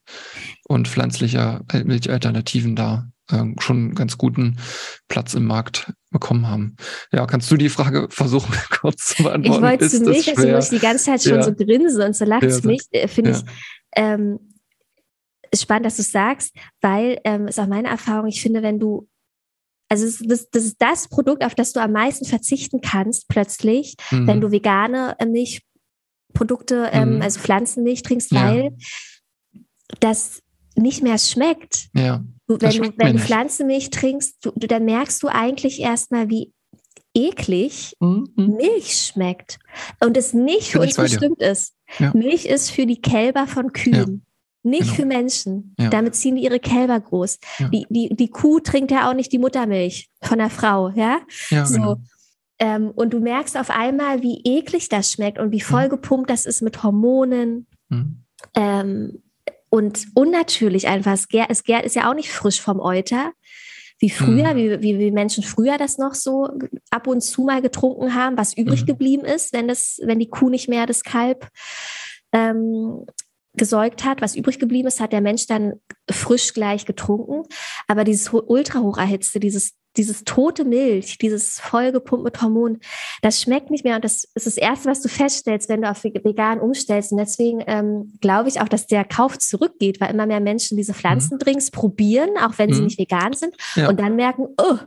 [0.64, 4.58] und pflanzliche Milchalternativen da äh, schon ganz guten
[5.08, 6.76] Platz im Markt bekommen haben.
[7.10, 9.64] Ja, kannst du die Frage versuchen kurz zu beantworten?
[9.64, 11.42] Ich wollte es nicht, also muss die ganze Zeit schon ja.
[11.42, 13.38] so grinsen und so lachst ja, mich, äh, finde ja.
[13.38, 13.44] ich
[13.96, 14.38] ähm,
[15.54, 19.08] spannend, dass du sagst, weil ähm, ist auch meine Erfahrung, ich finde, wenn du
[19.88, 24.26] also das, das, ist das Produkt, auf das du am meisten verzichten kannst, plötzlich, mhm.
[24.26, 27.22] wenn du vegane äh, Milchprodukte, ähm, mhm.
[27.22, 28.44] also Pflanzenmilch trinkst, ja.
[28.44, 28.76] weil
[30.00, 30.42] das
[30.74, 31.88] nicht mehr schmeckt.
[31.94, 32.24] Ja.
[32.46, 36.52] Du, wenn du, wenn du Pflanzenmilch trinkst, du, du, dann merkst du eigentlich erstmal, wie
[37.14, 38.28] eklig mhm.
[38.36, 39.58] Milch schmeckt
[40.00, 41.74] und es nicht für uns bestimmt ist.
[41.98, 42.12] Ja.
[42.14, 44.24] Milch ist für die Kälber von Kühen.
[44.62, 44.94] Nicht genau.
[44.94, 45.74] für Menschen.
[45.78, 45.90] Ja.
[45.90, 47.38] Damit ziehen die ihre Kälber groß.
[47.58, 47.68] Ja.
[47.68, 51.20] Die, die, die Kuh trinkt ja auch nicht die Muttermilch von der Frau, ja?
[51.50, 51.74] ja so.
[51.74, 51.96] Genau.
[52.58, 55.66] Ähm, und du merkst auf einmal, wie eklig das schmeckt und wie mhm.
[55.66, 57.66] vollgepumpt das ist mit Hormonen.
[57.90, 58.24] Mhm.
[58.54, 59.22] Ähm,
[59.68, 61.12] und unnatürlich einfach.
[61.12, 63.32] Es gärt, es gärt ist ja auch nicht frisch vom Euter,
[64.04, 64.56] wie früher, mhm.
[64.56, 66.50] wie, wie, wie Menschen früher das noch so
[66.90, 68.86] ab und zu mal getrunken haben, was übrig mhm.
[68.86, 71.48] geblieben ist, wenn, das, wenn die Kuh nicht mehr das Kalb
[72.30, 73.06] ähm,
[73.54, 75.80] gesäugt hat, was übrig geblieben ist, hat der Mensch dann
[76.10, 77.48] frisch gleich getrunken.
[77.88, 82.80] Aber dieses ultra hoch erhitzte, dieses, dieses tote Milch, dieses vollgepumpt mit Hormonen,
[83.22, 83.96] das schmeckt nicht mehr.
[83.96, 87.12] Und das ist das Erste, was du feststellst, wenn du auf vegan umstellst.
[87.12, 90.94] Und deswegen ähm, glaube ich auch, dass der Kauf zurückgeht, weil immer mehr Menschen diese
[90.94, 91.76] Pflanzendrinks mhm.
[91.76, 92.74] probieren, auch wenn mhm.
[92.74, 93.54] sie nicht vegan sind.
[93.76, 93.88] Ja.
[93.88, 94.78] Und dann merken, oh,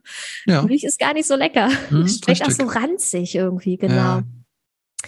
[0.45, 0.61] ja.
[0.63, 1.69] Milch ist gar nicht so lecker.
[1.89, 2.47] Mhm, schmeckt richtig.
[2.47, 3.95] auch so ranzig irgendwie, genau.
[3.95, 4.23] Ja.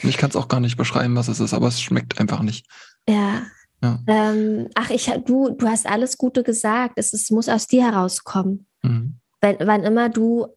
[0.04, 2.66] Ich kann es auch gar nicht beschreiben, was es ist, aber es schmeckt einfach nicht.
[3.08, 3.44] Ja.
[3.82, 4.00] ja.
[4.08, 6.94] Ähm, ach, ich, du, du hast alles Gute gesagt.
[6.96, 8.68] Es, es muss aus dir herauskommen.
[8.82, 9.19] Mhm.
[9.42, 10.48] Wenn, wann immer du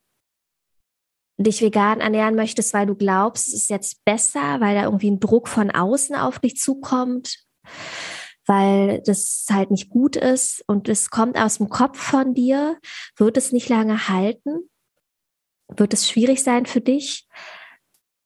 [1.38, 5.20] dich vegan ernähren möchtest, weil du glaubst, es ist jetzt besser, weil da irgendwie ein
[5.20, 7.44] Druck von außen auf dich zukommt,
[8.46, 12.78] weil das halt nicht gut ist und es kommt aus dem Kopf von dir,
[13.16, 14.68] wird es nicht lange halten,
[15.68, 17.26] wird es schwierig sein für dich.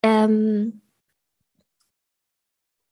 [0.02, 0.82] Ähm,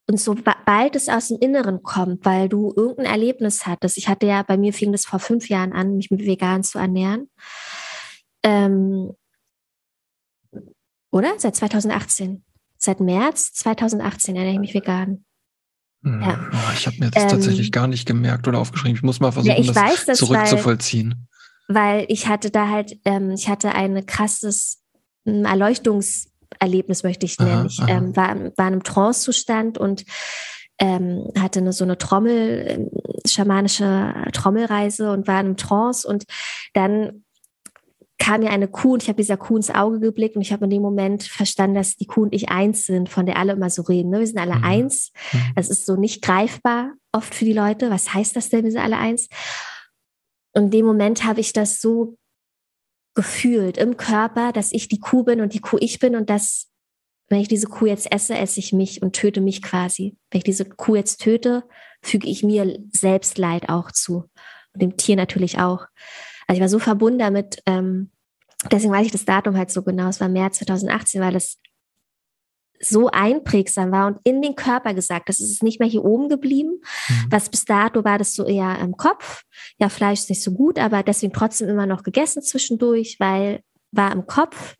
[0.06, 4.42] und sobald es aus dem Inneren kommt, weil du irgendein Erlebnis hattest, ich hatte ja,
[4.42, 7.30] bei mir fing das vor fünf Jahren an, mich mit vegan zu ernähren.
[8.42, 9.12] Ähm,
[11.10, 11.32] oder?
[11.38, 12.44] Seit 2018.
[12.76, 15.24] Seit März 2018 ernähre ich mich vegan.
[16.02, 16.50] Hm, ja.
[16.52, 18.96] Oh, ich habe mir das ähm, tatsächlich gar nicht gemerkt oder aufgeschrieben.
[18.96, 21.28] Ich muss mal versuchen, ja, das weiß, zurückzuvollziehen.
[21.66, 24.82] weil ich hatte da halt, ähm, ich hatte ein krasses
[25.24, 25.46] ähm,
[26.58, 27.52] Erleuchtungserlebnis, möchte ich nennen.
[27.52, 30.04] Aha, ich ähm, war, war in einem Trance-Zustand und
[30.78, 32.90] ähm, hatte eine, so eine Trommel, ähm,
[33.26, 36.24] schamanische Trommelreise und war in einem Trance und
[36.72, 37.24] dann
[38.18, 40.64] kam mir eine Kuh und ich habe dieser Kuh ins Auge geblickt und ich habe
[40.64, 43.70] in dem Moment verstanden, dass die Kuh und ich eins sind, von der alle immer
[43.70, 44.10] so reden.
[44.10, 44.20] Ne?
[44.20, 44.64] Wir sind alle mhm.
[44.64, 45.12] eins.
[45.32, 45.38] Mhm.
[45.56, 47.90] Das ist so nicht greifbar oft für die Leute.
[47.90, 49.28] Was heißt das denn, wir sind alle eins?
[50.52, 52.16] Und in dem Moment habe ich das so
[53.14, 56.70] gefühlt im Körper, dass ich die Kuh bin und die Kuh ich bin und dass,
[57.28, 60.16] wenn ich diese Kuh jetzt esse, esse ich mich und töte mich quasi.
[60.30, 61.64] Wenn ich diese Kuh jetzt töte,
[62.02, 64.28] füge ich mir selbst Leid auch zu.
[64.72, 65.86] Und dem Tier natürlich auch.
[66.46, 68.10] Also ich war so verbunden damit, ähm,
[68.70, 70.08] deswegen weiß ich das Datum halt so genau.
[70.08, 71.58] Es war März 2018, weil das
[72.80, 75.28] so einprägsam war und in den Körper gesagt.
[75.28, 76.80] Das ist nicht mehr hier oben geblieben.
[77.08, 77.26] Mhm.
[77.30, 79.42] Was bis dato war das so eher im Kopf.
[79.78, 83.60] Ja, Fleisch ist nicht so gut, aber deswegen trotzdem immer noch gegessen zwischendurch, weil
[83.96, 84.74] war im Kopf.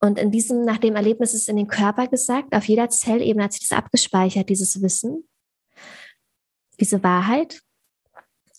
[0.00, 3.52] Und in diesem, nach dem Erlebnis ist in den Körper gesagt, auf jeder Zellebene hat
[3.52, 5.28] sich das abgespeichert, dieses Wissen,
[6.80, 7.60] diese Wahrheit,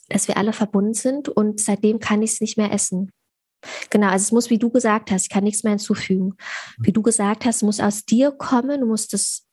[0.10, 3.12] dass wir alle verbunden sind und seitdem kann ich es nicht mehr essen.
[3.89, 6.36] Genau, also es muss, wie du gesagt hast, ich kann nichts mehr hinzufügen.
[6.80, 9.45] Wie du gesagt hast, muss aus dir kommen, du musst es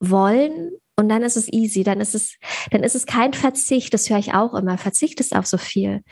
[0.00, 2.36] wollen und dann ist es easy, dann ist es,
[2.70, 4.78] dann ist es kein Verzicht, das höre ich auch immer.
[4.78, 6.02] Verzicht ist auf so viel.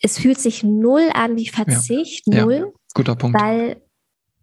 [0.00, 2.44] Es fühlt sich null an wie Verzicht, ja.
[2.44, 2.54] null.
[2.54, 3.40] Ja, guter Punkt.
[3.40, 3.82] Weil,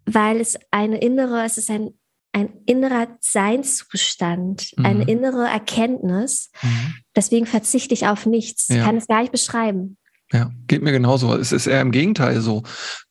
[0.06, 1.92] weil es eine innere, es ist ein,
[2.34, 4.86] ein innerer Seinszustand, mhm.
[4.86, 6.52] eine innere Erkenntnis.
[6.62, 6.96] Mhm.
[7.16, 8.68] Deswegen verzichte ich auf nichts.
[8.68, 8.76] Ja.
[8.76, 9.98] Ich kann es gar nicht beschreiben.
[10.32, 11.36] Ja, geht mir genauso.
[11.36, 12.64] Es ist eher im Gegenteil so.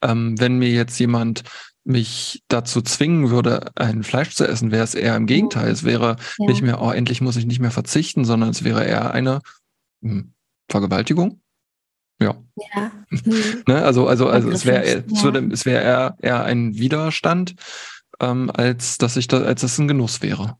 [0.03, 1.45] Ähm, wenn mir jetzt jemand
[1.85, 5.71] mich dazu zwingen würde, ein Fleisch zu essen, wäre es eher im Gegenteil.
[5.71, 6.47] Es wäre ja.
[6.47, 9.41] nicht mehr, oh, endlich muss ich nicht mehr verzichten, sondern es wäre eher eine
[10.03, 10.33] hm,
[10.69, 11.41] Vergewaltigung.
[12.21, 12.37] Ja.
[12.75, 12.91] ja.
[13.11, 13.63] Hm.
[13.69, 13.85] ne?
[13.85, 15.03] Also, also, also es wäre, ja.
[15.13, 17.55] es würde, es wäre eher, eher ein Widerstand,
[18.19, 20.57] ähm, als dass ich da, als es ein Genuss wäre.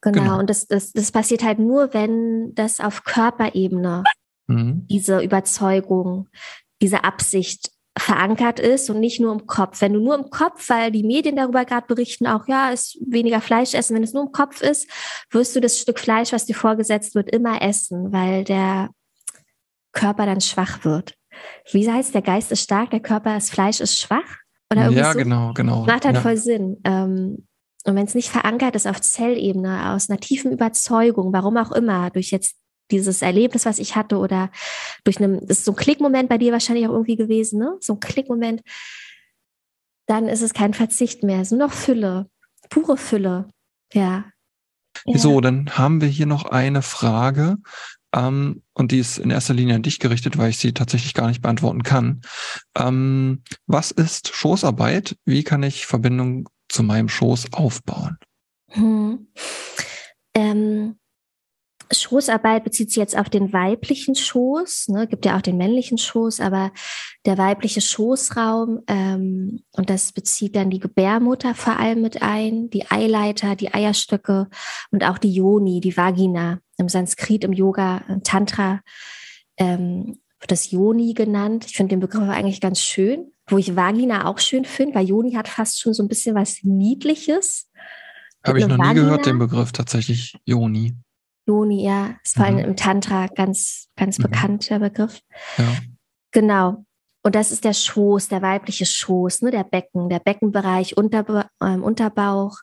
[0.00, 0.22] Genau.
[0.22, 0.38] genau.
[0.38, 4.02] Und das, das, das passiert halt nur, wenn das auf Körperebene
[4.46, 4.86] mhm.
[4.90, 6.28] diese Überzeugung,
[6.80, 9.82] diese Absicht verankert ist und nicht nur im Kopf.
[9.82, 13.40] Wenn du nur im Kopf, weil die Medien darüber gerade berichten, auch ja, ist weniger
[13.40, 14.88] Fleisch essen, wenn es nur im Kopf ist,
[15.30, 18.88] wirst du das Stück Fleisch, was dir vorgesetzt wird, immer essen, weil der
[19.92, 21.14] Körper dann schwach wird.
[21.70, 24.38] Wie heißt, der Geist ist stark, der Körper ist Fleisch ist schwach?
[24.72, 25.18] Oder ja, so?
[25.18, 25.84] genau, genau.
[25.84, 26.22] Macht halt ja.
[26.22, 26.78] voll Sinn.
[26.84, 27.46] Ähm,
[27.84, 32.10] und wenn es nicht verankert ist auf Zellebene, aus einer tiefen Überzeugung, warum auch immer,
[32.10, 32.56] durch jetzt
[32.92, 34.50] dieses Erlebnis, was ich hatte, oder
[35.04, 37.76] durch einen, das ist so ein Klickmoment bei dir wahrscheinlich auch irgendwie gewesen, ne?
[37.80, 38.62] So ein Klickmoment,
[40.06, 42.28] dann ist es kein Verzicht mehr, es ist nur noch Fülle,
[42.70, 43.48] pure Fülle.
[43.92, 44.24] Ja.
[45.04, 45.18] ja.
[45.18, 47.56] So, dann haben wir hier noch eine Frage.
[48.14, 51.28] Ähm, und die ist in erster Linie an dich gerichtet, weil ich sie tatsächlich gar
[51.28, 52.20] nicht beantworten kann.
[52.76, 55.16] Ähm, was ist Schoßarbeit?
[55.24, 58.18] Wie kann ich Verbindung zu meinem Schoß aufbauen?
[58.68, 59.28] Hm.
[60.34, 60.98] Ähm,
[62.00, 66.40] Schoßarbeit bezieht sich jetzt auf den weiblichen Schoß, ne, gibt ja auch den männlichen Schoß,
[66.40, 66.72] aber
[67.26, 72.90] der weibliche Schoßraum, ähm, und das bezieht dann die Gebärmutter vor allem mit ein, die
[72.90, 74.48] Eileiter, die Eierstöcke
[74.90, 76.58] und auch die Yoni, die Vagina.
[76.78, 78.80] Im Sanskrit, im Yoga, im Tantra
[79.56, 81.66] ähm, wird das Yoni genannt.
[81.66, 85.32] Ich finde den Begriff eigentlich ganz schön, wo ich Vagina auch schön finde, weil Yoni
[85.32, 87.68] hat fast schon so ein bisschen was Niedliches.
[88.44, 88.94] Habe ich noch Vagina.
[88.94, 90.96] nie gehört, den Begriff tatsächlich Yoni.
[91.46, 92.64] Yoni, ja, ist vor allem mhm.
[92.64, 94.24] im Tantra ganz, ganz mhm.
[94.24, 95.20] bekannter Begriff.
[95.58, 95.76] Ja.
[96.30, 96.84] Genau.
[97.24, 101.76] Und das ist der Schoß, der weibliche Schoß, ne, der Becken, der Beckenbereich, Unterba äh,
[101.76, 102.58] Unterbauch.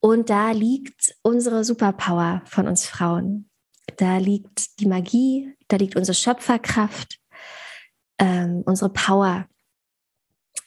[0.00, 3.50] Und da liegt unsere Superpower von uns Frauen.
[3.96, 7.18] Da liegt die Magie, da liegt unsere Schöpferkraft,
[8.18, 9.46] ähm, unsere Power,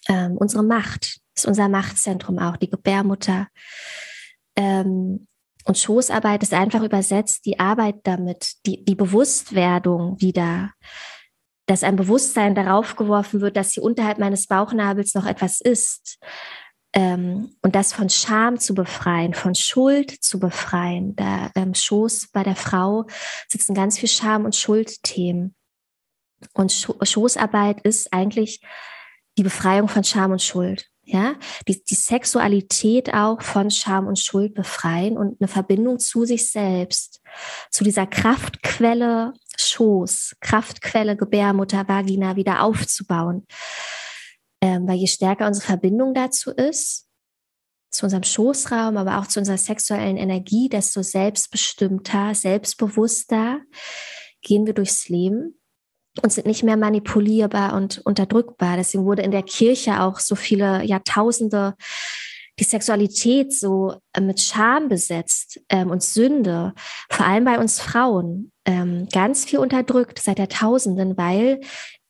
[0.09, 1.21] ähm, unsere Macht.
[1.35, 3.47] Das ist unser Machtzentrum auch, die Gebärmutter.
[4.57, 5.28] Ähm,
[5.65, 10.71] und Schoßarbeit ist einfach übersetzt die Arbeit damit, die, die Bewusstwerdung wieder,
[11.67, 16.17] dass ein Bewusstsein darauf geworfen wird, dass hier unterhalb meines Bauchnabels noch etwas ist.
[16.93, 21.15] Ähm, und das von Scham zu befreien, von Schuld zu befreien.
[21.15, 23.05] Da ähm, Schoß bei der Frau
[23.47, 25.55] sitzen ganz viel Scham- und Schuldthemen.
[26.53, 28.61] Und Schoßarbeit ist eigentlich
[29.37, 31.35] die Befreiung von Scham und Schuld ja,
[31.67, 37.21] die, die Sexualität auch von Scham und Schuld befreien und eine Verbindung zu sich selbst,
[37.71, 43.45] zu dieser Kraftquelle Schoß, Kraftquelle Gebärmutter, Vagina wieder aufzubauen.
[44.61, 47.07] Ähm, weil je stärker unsere Verbindung dazu ist,
[47.89, 53.61] zu unserem Schoßraum, aber auch zu unserer sexuellen Energie, desto selbstbestimmter, selbstbewusster
[54.41, 55.58] gehen wir durchs Leben
[56.21, 58.77] und sind nicht mehr manipulierbar und unterdrückbar.
[58.77, 61.75] Deswegen wurde in der Kirche auch so viele Jahrtausende
[62.59, 66.73] die Sexualität so äh, mit Scham besetzt ähm, und Sünde,
[67.09, 71.61] vor allem bei uns Frauen, ähm, ganz viel unterdrückt seit Jahrtausenden, weil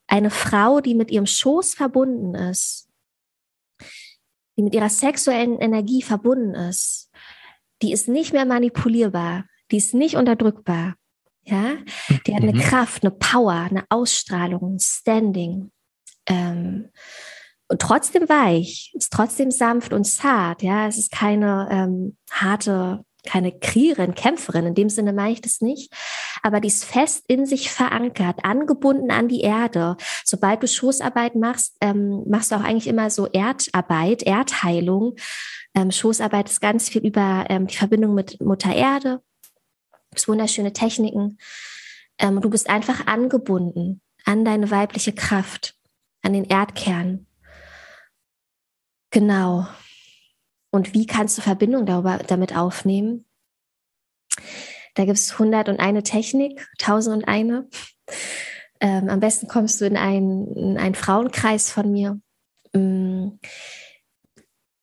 [0.08, 2.90] eine Frau, die mit ihrem Schoß verbunden ist,
[4.58, 7.12] die mit ihrer sexuellen Energie verbunden ist,
[7.82, 10.96] die ist nicht mehr manipulierbar, die ist nicht unterdrückbar.
[11.50, 11.78] Ja,
[12.28, 12.60] die hat eine mhm.
[12.60, 15.72] Kraft, eine Power, eine Ausstrahlung, ein Standing.
[16.28, 16.90] Ähm,
[17.68, 20.64] und trotzdem weich, ist trotzdem sanft und zart.
[20.64, 24.66] Ja, es ist keine ähm, harte, keine Kriegerin, Kämpferin.
[24.66, 25.94] In dem Sinne meine ich das nicht.
[26.42, 29.98] Aber die ist fest in sich verankert, angebunden an die Erde.
[30.24, 35.16] Sobald du Schoßarbeit machst, ähm, machst du auch eigentlich immer so Erdarbeit, Erdheilung.
[35.76, 39.22] Ähm, Schoßarbeit ist ganz viel über ähm, die Verbindung mit Mutter Erde.
[40.12, 41.38] Das wunderschöne Techniken.
[42.18, 45.76] Ähm, du bist einfach angebunden an deine weibliche Kraft,
[46.22, 47.26] an den Erdkern.
[49.12, 49.68] Genau.
[50.72, 53.26] Und wie kannst du Verbindung darüber, damit aufnehmen?
[54.96, 57.66] Da gibt es 101 Technik, 1001.
[58.82, 62.20] Ähm, am besten kommst du in einen, in einen Frauenkreis von mir.
[62.74, 63.40] Ähm,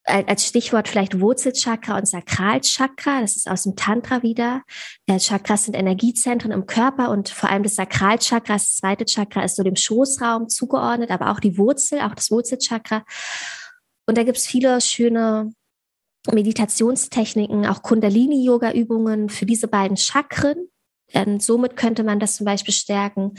[0.06, 4.62] als Stichwort vielleicht Wurzelchakra und Sakralchakra, das ist aus dem Tantra wieder.
[5.06, 9.56] Äh, Chakras sind Energiezentren im Körper und vor allem das Sakralchakra, das zweite Chakra, ist
[9.56, 13.04] so dem Schoßraum zugeordnet, aber auch die Wurzel, auch das Wurzelchakra.
[14.06, 15.52] Und da gibt es viele schöne
[16.32, 20.68] Meditationstechniken, auch Kundalini-Yoga-Übungen für diese beiden Chakren.
[21.12, 23.34] Ähm, somit könnte man das zum Beispiel stärken.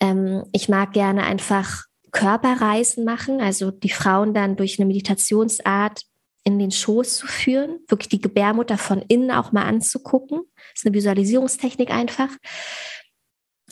[0.00, 6.02] Ähm, ich mag gerne einfach Körperreisen machen, also die Frauen dann durch eine Meditationsart
[6.44, 10.40] in den Schoß zu führen, wirklich die Gebärmutter von innen auch mal anzugucken.
[10.72, 12.30] Das ist eine Visualisierungstechnik einfach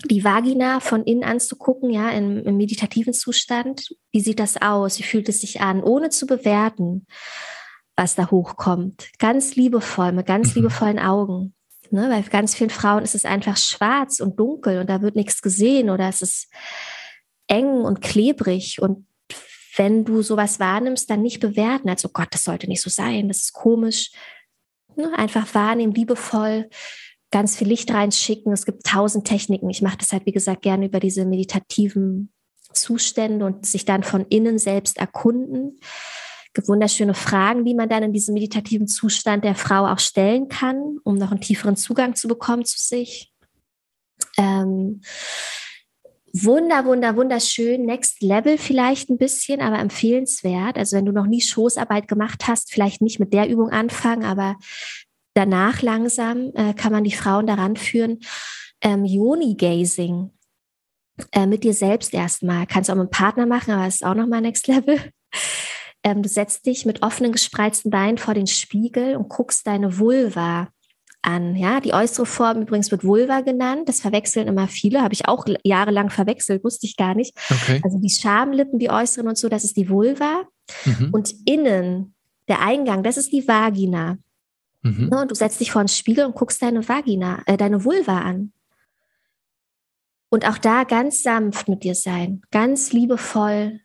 [0.05, 3.89] die Vagina von innen anzugucken, ja, im, im, meditativen Zustand.
[4.13, 4.99] Wie sieht das aus?
[4.99, 7.07] Wie fühlt es sich an, ohne zu bewerten,
[7.97, 9.11] was da hochkommt?
[9.19, 10.63] Ganz liebevoll, mit ganz mhm.
[10.63, 11.55] liebevollen Augen.
[11.91, 12.09] Ne?
[12.11, 15.91] Weil ganz vielen Frauen ist es einfach schwarz und dunkel und da wird nichts gesehen
[15.91, 16.49] oder es ist
[17.49, 19.07] eng und klebrig und
[19.77, 23.29] wenn du sowas wahrnimmst, dann nicht bewerten, als oh Gott, das sollte nicht so sein,
[23.29, 24.11] das ist komisch.
[24.97, 25.17] Ne?
[25.17, 26.69] Einfach wahrnehmen, liebevoll
[27.31, 28.53] ganz viel Licht reinschicken.
[28.53, 29.71] Es gibt tausend Techniken.
[29.71, 32.33] Ich mache das halt, wie gesagt, gerne über diese meditativen
[32.73, 35.79] Zustände und sich dann von innen selbst erkunden.
[35.81, 40.49] Es gibt wunderschöne Fragen, die man dann in diesem meditativen Zustand der Frau auch stellen
[40.49, 43.33] kann, um noch einen tieferen Zugang zu bekommen zu sich.
[44.37, 45.03] Ähm,
[46.33, 47.85] wunder, wunder, wunderschön.
[47.85, 50.77] Next Level vielleicht ein bisschen, aber empfehlenswert.
[50.77, 54.57] Also wenn du noch nie Schoßarbeit gemacht hast, vielleicht nicht mit der Übung anfangen, aber
[55.35, 58.21] danach langsam äh, kann man die Frauen daran führen,
[58.81, 60.31] ähm, Yoni-Gazing
[61.33, 62.67] äh, mit dir selbst erstmal.
[62.67, 64.99] Kannst du auch mit einem Partner machen, aber es ist auch nochmal Next Level.
[66.05, 70.69] Ähm, du setzt dich mit offenen, gespreizten Beinen vor den Spiegel und guckst deine Vulva
[71.29, 71.57] an.
[71.57, 73.89] Ja, die äußere Form übrigens wird Vulva genannt.
[73.89, 75.03] Das verwechseln immer viele.
[75.03, 77.37] Habe ich auch jahrelang verwechselt, wusste ich gar nicht.
[77.51, 77.81] Okay.
[77.85, 80.45] Also die Schamlippen, die äußeren und so, das ist die Vulva.
[80.85, 81.11] Mhm.
[81.13, 82.15] Und innen,
[82.49, 84.19] der Eingang, das ist die Vagina.
[84.83, 85.09] Mhm.
[85.09, 88.21] Ne, und du setzt dich vor den Spiegel und guckst deine Vagina, äh, deine Vulva
[88.21, 88.53] an.
[90.31, 93.81] Und auch da ganz sanft mit dir sein, ganz liebevoll.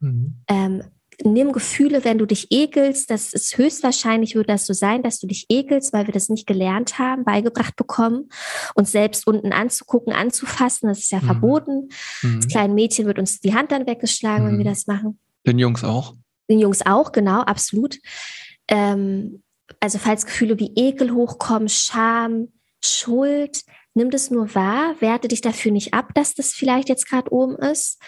[0.00, 0.36] Mhm.
[0.48, 0.82] Ähm,
[1.24, 3.10] nimm Gefühle, wenn du dich ekelst.
[3.10, 6.46] Das ist höchstwahrscheinlich, würde das so sein, dass du dich ekelst, weil wir das nicht
[6.46, 8.28] gelernt haben, beigebracht bekommen.
[8.74, 11.26] Uns selbst unten anzugucken, anzufassen, das ist ja mhm.
[11.26, 11.88] verboten.
[12.22, 12.40] Mhm.
[12.40, 14.70] Das kleine Mädchen wird uns die Hand dann weggeschlagen, wenn wir mhm.
[14.70, 15.18] das machen.
[15.46, 16.14] Den Jungs auch?
[16.50, 17.98] Den Jungs auch, genau, absolut.
[18.68, 19.42] Ähm,
[19.80, 22.48] also falls Gefühle wie Ekel hochkommen, Scham,
[22.84, 23.62] Schuld,
[23.94, 27.56] nimm das nur wahr, werte dich dafür nicht ab, dass das vielleicht jetzt gerade oben
[27.56, 28.00] ist.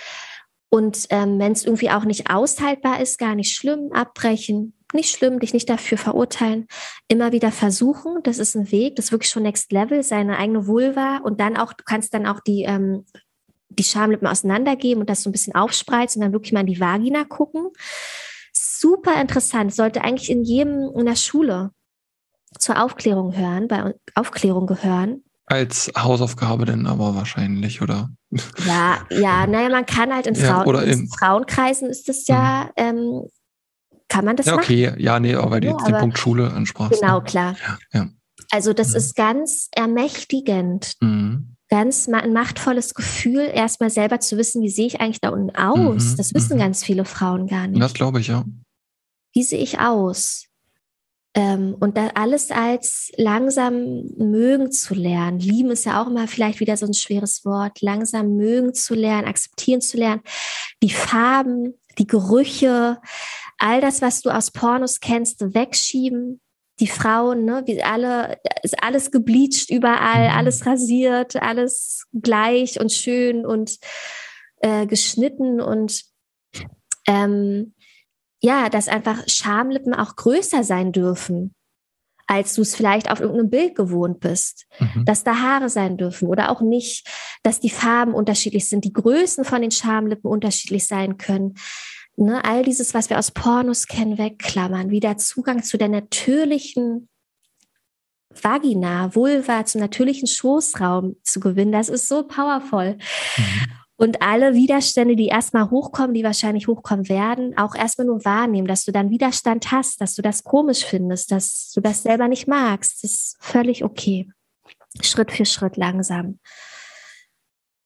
[0.71, 5.39] Und ähm, wenn es irgendwie auch nicht aushaltbar ist, gar nicht schlimm, abbrechen, nicht schlimm,
[5.39, 6.67] dich nicht dafür verurteilen,
[7.09, 8.23] immer wieder versuchen.
[8.23, 11.57] Das ist ein Weg, das ist wirklich schon Next Level, seine eigene Vulva und dann
[11.57, 13.05] auch, du kannst dann auch die, ähm,
[13.71, 16.81] die Schamlippen auseinandergeben und das so ein bisschen aufspreizen und dann wirklich mal in die
[16.81, 17.71] Vagina gucken
[18.79, 21.73] super interessant, sollte eigentlich in jedem in der Schule
[22.59, 25.25] zur Aufklärung hören, bei Aufklärung gehören.
[25.49, 28.11] Als Hausaufgabe denn aber wahrscheinlich, oder?
[28.67, 32.71] Ja, ja, naja, man kann halt in, Frauen, ja, oder in, Frauenkreisen ist das ja,
[32.77, 32.85] mhm.
[32.85, 33.23] ähm,
[34.09, 34.89] kann man das ja, okay.
[34.89, 35.01] machen?
[35.01, 37.01] Ja, nee, aber weil du jetzt den Punkt Schule ansprachst.
[37.01, 37.25] Genau, ne?
[37.25, 37.57] klar.
[37.67, 38.09] Ja, ja.
[38.51, 38.97] Also das mhm.
[38.97, 40.95] ist ganz ermächtigend.
[41.01, 45.55] Mhm ganz ein machtvolles Gefühl, erstmal selber zu wissen, wie sehe ich eigentlich da unten
[45.55, 46.13] aus.
[46.13, 46.61] Mhm, das wissen mhm.
[46.61, 47.81] ganz viele Frauen gar nicht.
[47.81, 48.45] Das glaube ich, ja.
[49.35, 50.48] Wie sehe ich aus?
[51.39, 55.39] Ähm, und da alles als langsam mögen zu lernen.
[55.39, 57.81] Lieben ist ja auch immer vielleicht wieder so ein schweres Wort.
[57.81, 60.23] Langsam mögen zu lernen, akzeptieren zu lernen.
[60.83, 62.99] Die Farben, die Gerüche,
[63.57, 66.41] all das, was du aus Pornos kennst, wegschieben.
[66.81, 70.37] Die Frauen, ne, wie alle, ist alles gebleached überall, mhm.
[70.37, 73.79] alles rasiert, alles gleich und schön und
[74.61, 76.03] äh, geschnitten und
[77.07, 77.75] ähm,
[78.41, 81.55] ja, dass einfach Schamlippen auch größer sein dürfen,
[82.27, 84.67] als du es vielleicht auf irgendeinem Bild gewohnt bist.
[84.79, 85.05] Mhm.
[85.05, 87.09] Dass da Haare sein dürfen oder auch nicht,
[87.43, 91.55] dass die Farben unterschiedlich sind, die Größen von den Schamlippen unterschiedlich sein können.
[92.17, 97.09] Ne, all dieses, was wir aus Pornos kennen, wegklammern, wieder Zugang zu der natürlichen
[98.31, 102.99] Vagina, Vulva, zum natürlichen Schoßraum zu gewinnen, das ist so powerful.
[103.37, 103.79] Mhm.
[104.01, 108.85] Und alle Widerstände, die erstmal hochkommen, die wahrscheinlich hochkommen werden, auch erstmal nur wahrnehmen, dass
[108.85, 113.03] du dann Widerstand hast, dass du das komisch findest, dass du das selber nicht magst.
[113.03, 114.31] Das ist völlig okay.
[115.03, 116.39] Schritt für Schritt langsam.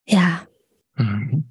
[0.05, 0.43] Ja.
[0.97, 1.49] Mhm.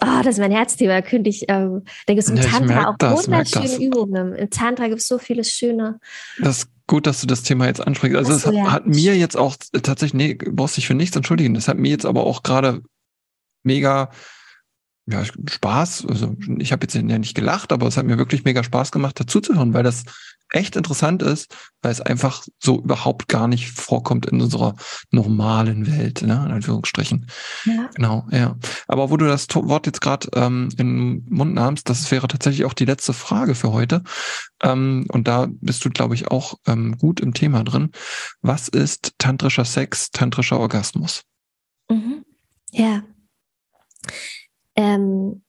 [0.00, 1.02] Oh, das ist mein Herzthema.
[1.02, 4.34] Könnte ich, ähm, denke es im ja, Tantra auch das, wunderschöne Übungen.
[4.34, 5.98] Im Tantra gibt es so viele schöne.
[6.38, 8.16] Das ist gut, dass du das Thema jetzt ansprichst.
[8.16, 8.70] Also, es hat, ja.
[8.70, 11.54] hat, mir jetzt auch tatsächlich, nee, brauchst dich für nichts entschuldigen.
[11.54, 12.82] Das hat mir jetzt aber auch gerade
[13.64, 14.10] mega
[15.06, 16.06] ja, Spaß.
[16.06, 19.20] Also ich habe jetzt ja nicht gelacht, aber es hat mir wirklich mega Spaß gemacht,
[19.20, 20.04] dazuzuhören, weil das
[20.50, 24.76] echt interessant ist, weil es einfach so überhaupt gar nicht vorkommt in unserer
[25.10, 27.26] normalen Welt, ne, in Anführungsstrichen.
[27.64, 27.90] Ja.
[27.94, 28.56] Genau, ja.
[28.86, 32.64] Aber wo du das Wort jetzt gerade ähm, in den Mund nahmst, das wäre tatsächlich
[32.64, 34.02] auch die letzte Frage für heute.
[34.62, 37.90] Ähm, und da bist du, glaube ich, auch ähm, gut im Thema drin.
[38.40, 41.22] Was ist tantrischer Sex, tantrischer Orgasmus?
[41.90, 42.24] Mhm.
[42.70, 43.02] Ja,
[44.76, 45.44] ähm,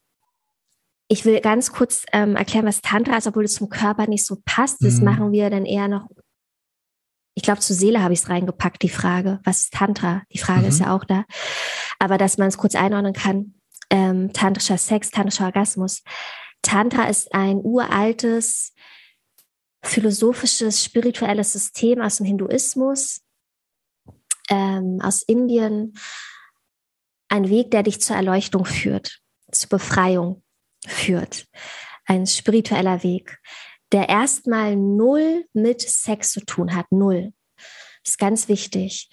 [1.08, 4.38] ich will ganz kurz ähm, erklären, was Tantra ist, obwohl es zum Körper nicht so
[4.43, 4.84] passt.
[4.84, 5.06] Das mhm.
[5.06, 6.10] machen wir dann eher noch.
[7.36, 9.39] Ich glaube, zur Seele habe ich es reingepackt, die Frage.
[9.43, 10.24] Was ist Tantra?
[10.32, 10.68] Die Frage mhm.
[10.68, 11.26] ist ja auch da.
[11.99, 13.56] Aber dass man es kurz einordnen kann.
[13.91, 16.01] Ähm, tantrischer Sex, tantrischer Orgasmus.
[16.64, 18.74] Tantra ist ein uraltes,
[19.84, 23.22] philosophisches, spirituelles System aus dem Hinduismus,
[24.49, 25.93] ähm, aus Indien,
[27.36, 29.19] ein Weg, der dich zur Erleuchtung führt,
[29.51, 30.43] zur Befreiung
[30.88, 31.47] führt.
[32.05, 33.39] Ein spiritueller Weg,
[33.91, 36.86] der erstmal null mit Sex zu tun hat.
[36.91, 37.33] Null.
[38.03, 39.09] Das ist ganz wichtig.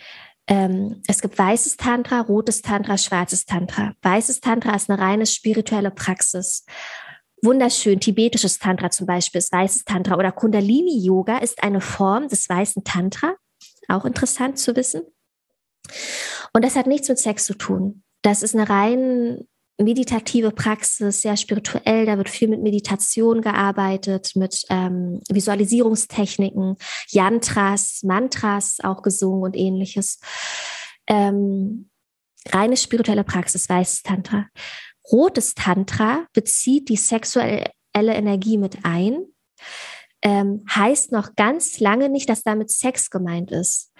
[0.47, 3.95] Ähm, es gibt weißes Tantra, rotes Tantra, schwarzes Tantra.
[4.03, 6.65] Weißes Tantra ist eine reine spirituelle Praxis.
[7.43, 12.85] Wunderschön, tibetisches Tantra zum Beispiel ist weißes Tantra oder Kundalini-Yoga ist eine Form des weißen
[12.85, 13.35] Tantra.
[13.89, 15.03] Auch interessant zu wissen.
[16.53, 18.03] Und das hat nichts mit Sex zu tun.
[18.23, 19.47] Das ist eine rein
[19.79, 22.07] meditative Praxis, sehr spirituell.
[22.07, 26.77] Da wird viel mit Meditation gearbeitet, mit ähm, Visualisierungstechniken,
[27.09, 30.21] Yantras, Mantras auch gesungen und ähnliches.
[31.07, 31.91] Ähm,
[32.51, 34.47] reine spirituelle Praxis, weißes Tantra.
[35.11, 39.27] Rotes Tantra bezieht die sexuelle Energie mit ein
[40.23, 43.93] ähm, heißt noch ganz lange nicht, dass damit Sex gemeint ist.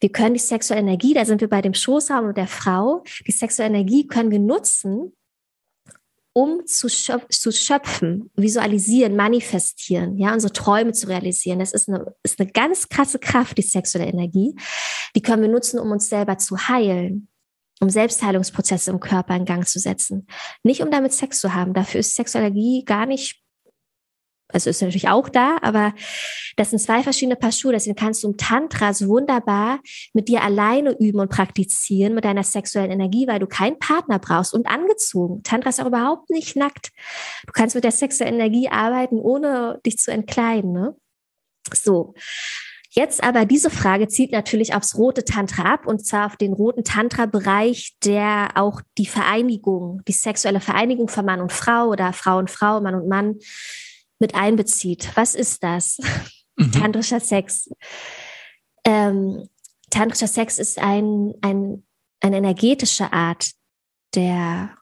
[0.00, 3.32] Wir können die sexuelle Energie, da sind wir bei dem Schoßraum und der Frau, die
[3.32, 5.12] sexuelle Energie können wir nutzen,
[6.32, 11.60] um zu, schöpf zu schöpfen, visualisieren, manifestieren, ja, unsere Träume zu realisieren.
[11.60, 14.54] Das ist eine, ist eine ganz krasse Kraft, die sexuelle Energie.
[15.14, 17.28] Die können wir nutzen, um uns selber zu heilen,
[17.80, 20.26] um Selbstheilungsprozesse im Körper in Gang zu setzen.
[20.64, 21.72] Nicht um damit Sex zu haben.
[21.72, 23.43] Dafür ist sexuelle Energie gar nicht
[24.54, 25.92] also ist natürlich auch da, aber
[26.56, 27.72] das sind zwei verschiedene Paar Schuhe.
[27.72, 29.80] Deswegen kannst du im Tantra so wunderbar
[30.12, 34.54] mit dir alleine üben und praktizieren mit deiner sexuellen Energie, weil du keinen Partner brauchst
[34.54, 35.42] und angezogen.
[35.42, 36.90] Tantra ist auch überhaupt nicht nackt.
[37.46, 40.72] Du kannst mit der sexuellen Energie arbeiten, ohne dich zu entkleiden.
[40.72, 40.96] Ne?
[41.72, 42.14] So.
[42.96, 46.84] Jetzt aber diese Frage zieht natürlich aufs rote Tantra ab und zwar auf den roten
[46.84, 52.52] Tantra-Bereich, der auch die Vereinigung, die sexuelle Vereinigung von Mann und Frau oder Frau und
[52.52, 53.40] Frau, Mann und Mann
[54.24, 55.10] mit einbezieht.
[55.16, 55.98] Was ist das?
[56.56, 56.72] Mhm.
[56.72, 57.68] Tantrischer Sex.
[58.86, 59.48] Ähm,
[59.90, 61.84] tantrischer Sex ist ein, ein,
[62.20, 63.50] eine energetische Art
[64.14, 64.74] der,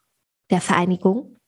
[0.50, 1.38] der Vereinigung.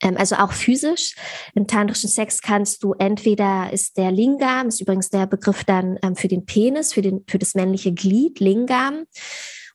[0.00, 1.14] Ähm, also auch physisch.
[1.54, 6.16] Im tantrischen Sex kannst du entweder ist der Lingam, ist übrigens der Begriff dann ähm,
[6.16, 9.04] für den Penis, für, den, für das männliche Glied, Lingam.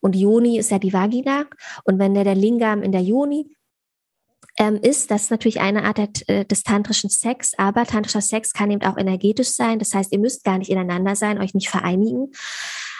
[0.01, 1.45] Und Yoni ist ja die Vagina.
[1.83, 3.55] Und wenn der, der Lingam in der Yoni
[4.81, 8.83] ist, das ist natürlich eine Art äh, des tantrischen Sex, aber tantrischer Sex kann eben
[8.83, 9.79] auch energetisch sein.
[9.79, 12.31] Das heißt, ihr müsst gar nicht ineinander sein, euch nicht vereinigen,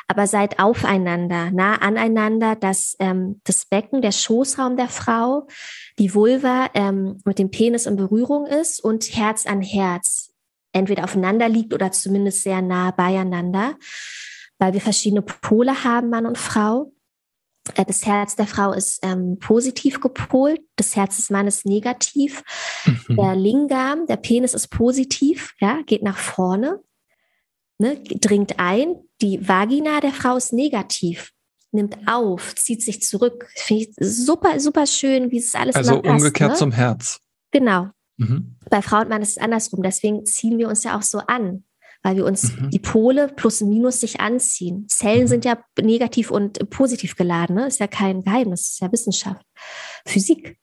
[0.08, 5.48] aber seid aufeinander, nah aneinander, dass ähm, das Becken, der Schoßraum der Frau,
[6.00, 10.34] die Vulva ähm, mit dem Penis in Berührung ist und Herz an Herz
[10.72, 13.76] entweder aufeinander liegt oder zumindest sehr nah beieinander,
[14.58, 16.92] weil wir verschiedene Pole haben, Mann und Frau.
[17.76, 22.44] Äh, das Herz der Frau ist ähm, positiv gepolt, das Herz des Mannes negativ.
[22.86, 23.16] Mhm.
[23.16, 26.82] Der Lingam, der Penis ist positiv, ja, geht nach vorne,
[27.78, 28.96] ne, dringt ein.
[29.22, 31.32] Die Vagina der Frau ist negativ,
[31.72, 33.48] nimmt auf, zieht sich zurück.
[33.56, 36.58] Finde ich super, super schön, wie es alles Also passt, umgekehrt ne?
[36.58, 37.20] zum Herz.
[37.52, 37.90] Genau.
[38.18, 38.56] Mhm.
[38.70, 39.82] Bei Frau und Mann ist es andersrum.
[39.82, 41.64] Deswegen ziehen wir uns ja auch so an
[42.02, 42.70] weil wir uns mhm.
[42.70, 44.88] die Pole plus und minus sich anziehen.
[44.88, 45.28] Zellen mhm.
[45.28, 47.68] sind ja negativ und positiv geladen, ne?
[47.68, 49.46] ist ja kein Geheimnis, ist ja Wissenschaft,
[50.06, 50.58] Physik.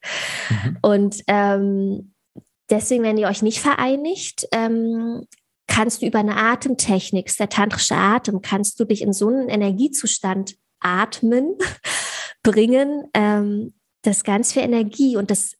[0.48, 0.78] Mhm.
[0.82, 2.14] Und ähm,
[2.70, 5.26] deswegen, wenn ihr euch nicht vereinigt, ähm,
[5.66, 10.56] kannst du über eine Atemtechnik, der tantrische Atem, kannst du dich in so einen Energiezustand
[10.80, 11.56] atmen,
[12.42, 15.56] bringen, ähm, das ganz viel Energie und das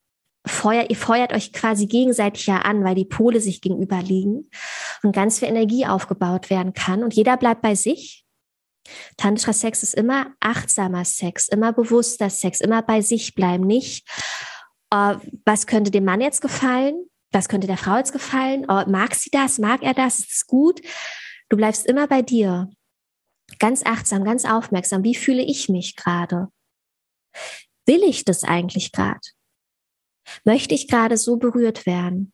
[0.46, 4.50] feuert, ihr feuert euch quasi gegenseitig ja an, weil die Pole sich gegenüber liegen
[5.02, 7.02] und ganz viel Energie aufgebaut werden kann.
[7.02, 8.24] Und jeder bleibt bei sich.
[9.16, 14.08] Tantrischer Sex ist immer achtsamer Sex, immer bewusster Sex, immer bei sich bleiben, nicht,
[14.94, 16.94] uh, was könnte dem Mann jetzt gefallen,
[17.32, 20.46] was könnte der Frau jetzt gefallen, oh, mag sie das, mag er das, ist es
[20.46, 20.80] gut.
[21.48, 22.70] Du bleibst immer bei dir.
[23.58, 25.04] Ganz achtsam, ganz aufmerksam.
[25.04, 26.48] Wie fühle ich mich gerade?
[27.86, 29.20] Will ich das eigentlich gerade?
[30.44, 32.32] Möchte ich gerade so berührt werden?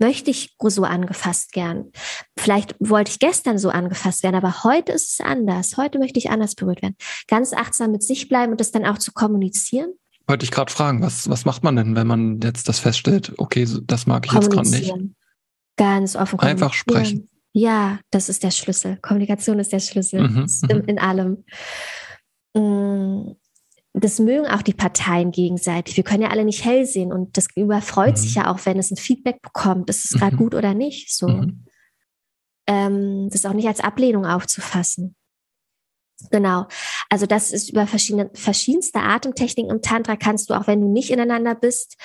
[0.00, 1.90] Möchte ich so angefasst gern?
[2.38, 5.76] Vielleicht wollte ich gestern so angefasst werden, aber heute ist es anders.
[5.76, 6.96] Heute möchte ich anders berührt werden.
[7.26, 9.94] Ganz achtsam mit sich bleiben und das dann auch zu kommunizieren.
[10.28, 13.66] Wollte ich gerade fragen, was, was macht man denn, wenn man jetzt das feststellt, okay,
[13.84, 14.94] das mag ich jetzt gerade nicht?
[15.76, 17.28] Ganz offen Einfach sprechen.
[17.52, 18.98] Ja, das ist der Schlüssel.
[19.00, 20.84] Kommunikation ist der Schlüssel mhm, in, mhm.
[20.84, 21.44] in allem.
[23.94, 25.96] Das mögen auch die Parteien gegenseitig.
[25.96, 28.16] Wir können ja alle nicht hell sehen und das Gegenüber freut mhm.
[28.16, 30.40] sich ja auch, wenn es ein Feedback bekommt, ist es gerade mhm.
[30.40, 31.14] gut oder nicht.
[31.14, 31.64] So, mhm.
[32.66, 35.16] ähm, das auch nicht als Ablehnung aufzufassen.
[36.30, 36.66] Genau.
[37.08, 41.10] Also das ist über verschiedene, verschiedenste Atemtechniken im Tantra kannst du, auch wenn du nicht
[41.10, 41.96] ineinander bist,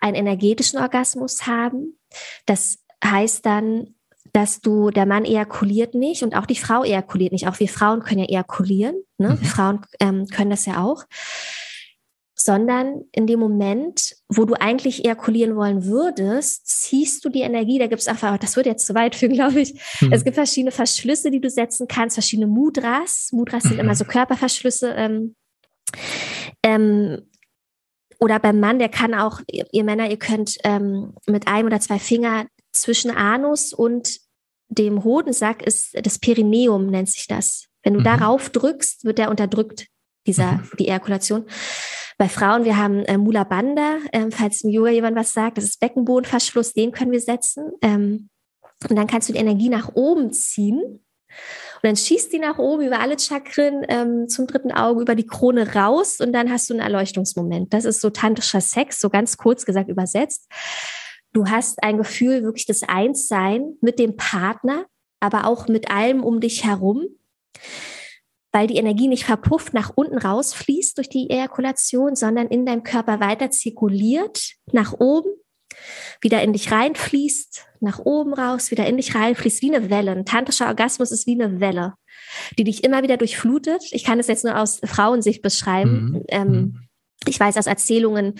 [0.00, 1.98] einen energetischen Orgasmus haben.
[2.46, 3.94] Das heißt dann,
[4.32, 7.46] dass du, der Mann ejakuliert nicht und auch die Frau ejakuliert nicht.
[7.48, 8.96] Auch wir Frauen können ja ejakulieren.
[9.18, 9.30] Ne?
[9.30, 9.44] Mhm.
[9.44, 11.04] Frauen ähm, können das ja auch.
[12.34, 17.78] Sondern in dem Moment, wo du eigentlich ejakulieren wollen würdest, ziehst du die Energie.
[17.78, 19.74] Da gibt es einfach, das würde jetzt zu weit führen, glaube ich.
[20.00, 20.12] Mhm.
[20.12, 23.28] Es gibt verschiedene Verschlüsse, die du setzen kannst, verschiedene Mudras.
[23.32, 23.68] Mudras mhm.
[23.68, 24.94] sind immer so Körperverschlüsse.
[24.96, 25.36] Ähm,
[26.62, 27.28] ähm,
[28.18, 31.80] oder beim Mann, der kann auch, ihr, ihr Männer, ihr könnt ähm, mit einem oder
[31.80, 34.21] zwei Finger zwischen Anus und
[34.72, 37.66] dem Hodensack ist das Perineum, nennt sich das.
[37.82, 38.04] Wenn du mhm.
[38.04, 39.86] darauf drückst, wird der unterdrückt,
[40.26, 40.70] dieser, mhm.
[40.78, 41.46] die Ejakulation.
[42.18, 45.64] Bei Frauen, wir haben äh, Mula Bandha, äh, falls im Yoga jemand was sagt, das
[45.64, 47.72] ist Beckenbodenverschluss, den können wir setzen.
[47.82, 48.28] Ähm,
[48.88, 50.80] und dann kannst du die Energie nach oben ziehen.
[50.80, 55.26] Und dann schießt die nach oben über alle Chakren ähm, zum dritten Auge, über die
[55.26, 57.72] Krone raus und dann hast du einen Erleuchtungsmoment.
[57.72, 60.48] Das ist so tantrischer Sex, so ganz kurz gesagt übersetzt.
[61.32, 64.86] Du hast ein Gefühl wirklich des Einssein mit dem Partner,
[65.20, 67.06] aber auch mit allem um dich herum,
[68.50, 73.20] weil die Energie nicht verpufft nach unten rausfließt durch die Ejakulation, sondern in deinem Körper
[73.20, 75.30] weiter zirkuliert, nach oben,
[76.20, 80.12] wieder in dich reinfließt, nach oben raus, wieder in dich reinfließt, wie eine Welle.
[80.12, 81.94] Ein tantrischer Orgasmus ist wie eine Welle,
[82.58, 83.82] die dich immer wieder durchflutet.
[83.90, 86.10] Ich kann es jetzt nur aus Frauensicht beschreiben.
[86.10, 86.22] Mhm.
[86.28, 86.88] Ähm, mhm.
[87.26, 88.34] ich weiß aus Erzählungen,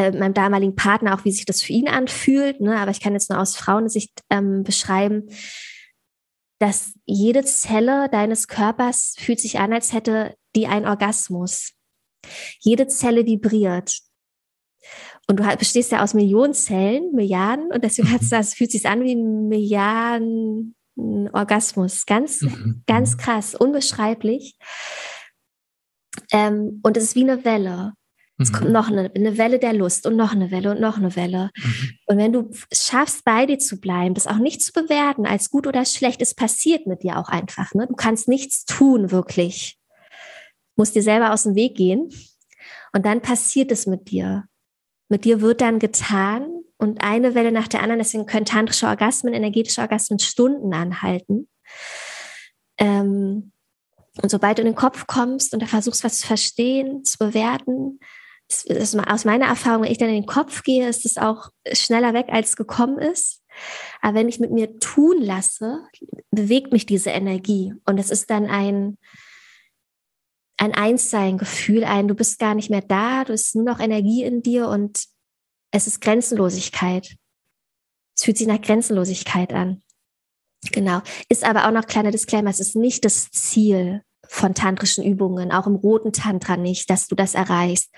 [0.00, 2.60] äh, meinem damaligen Partner auch, wie sich das für ihn anfühlt.
[2.60, 2.78] Ne?
[2.78, 5.28] Aber ich kann jetzt nur aus Frauensicht ähm, beschreiben,
[6.58, 11.72] dass jede Zelle deines Körpers fühlt sich an, als hätte die einen Orgasmus.
[12.60, 13.98] Jede Zelle vibriert.
[15.28, 18.88] Und du bestehst ja aus Millionen Zellen, Milliarden, und deswegen hat es, das fühlt sich
[18.88, 20.74] an wie ein Milliarden
[21.32, 22.06] Orgasmus.
[22.06, 22.82] Ganz, mhm.
[22.86, 24.56] ganz krass, unbeschreiblich.
[26.32, 27.92] Ähm, und es ist wie eine Welle.
[28.40, 28.72] Es kommt mhm.
[28.72, 31.50] noch eine, eine, Welle der Lust und noch eine Welle und noch eine Welle.
[31.56, 31.90] Mhm.
[32.06, 35.66] Und wenn du schaffst, bei dir zu bleiben, das auch nicht zu bewerten als gut
[35.66, 37.74] oder schlecht, es passiert mit dir auch einfach.
[37.74, 37.86] Ne?
[37.86, 39.78] Du kannst nichts tun, wirklich.
[40.74, 42.08] Du musst dir selber aus dem Weg gehen.
[42.92, 44.44] Und dann passiert es mit dir.
[45.08, 47.98] Mit dir wird dann getan und eine Welle nach der anderen.
[47.98, 51.48] Deswegen können tantrische Orgasmen, energetische Orgasmen Stunden anhalten.
[52.78, 53.52] Ähm,
[54.22, 58.00] und sobald du in den Kopf kommst und da versuchst, was zu verstehen, zu bewerten,
[59.06, 62.26] aus meiner Erfahrung, wenn ich dann in den Kopf gehe, ist es auch schneller weg,
[62.30, 63.42] als gekommen ist.
[64.00, 65.84] Aber wenn ich mit mir tun lasse,
[66.30, 67.74] bewegt mich diese Energie.
[67.84, 68.98] Und es ist dann ein,
[70.56, 74.42] ein Einssein-Gefühl, ein, du bist gar nicht mehr da, du hast nur noch Energie in
[74.42, 75.04] dir und
[75.72, 77.16] es ist Grenzenlosigkeit.
[78.16, 79.82] Es fühlt sich nach Grenzenlosigkeit an.
[80.72, 81.00] Genau.
[81.28, 85.66] Ist aber auch noch kleiner Disclaimer, es ist nicht das Ziel von tantrischen Übungen, auch
[85.66, 87.92] im roten Tantra nicht, dass du das erreichst.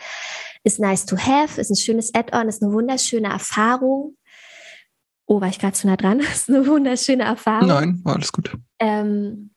[0.65, 4.17] Ist nice to have, ist ein schönes Add-on, ist eine wunderschöne Erfahrung.
[5.27, 6.21] Oh, war ich gerade zu nah dran?
[6.35, 7.69] Ist eine wunderschöne Erfahrung.
[7.69, 8.57] Nein, war alles gut.
[8.81, 9.55] Ähm,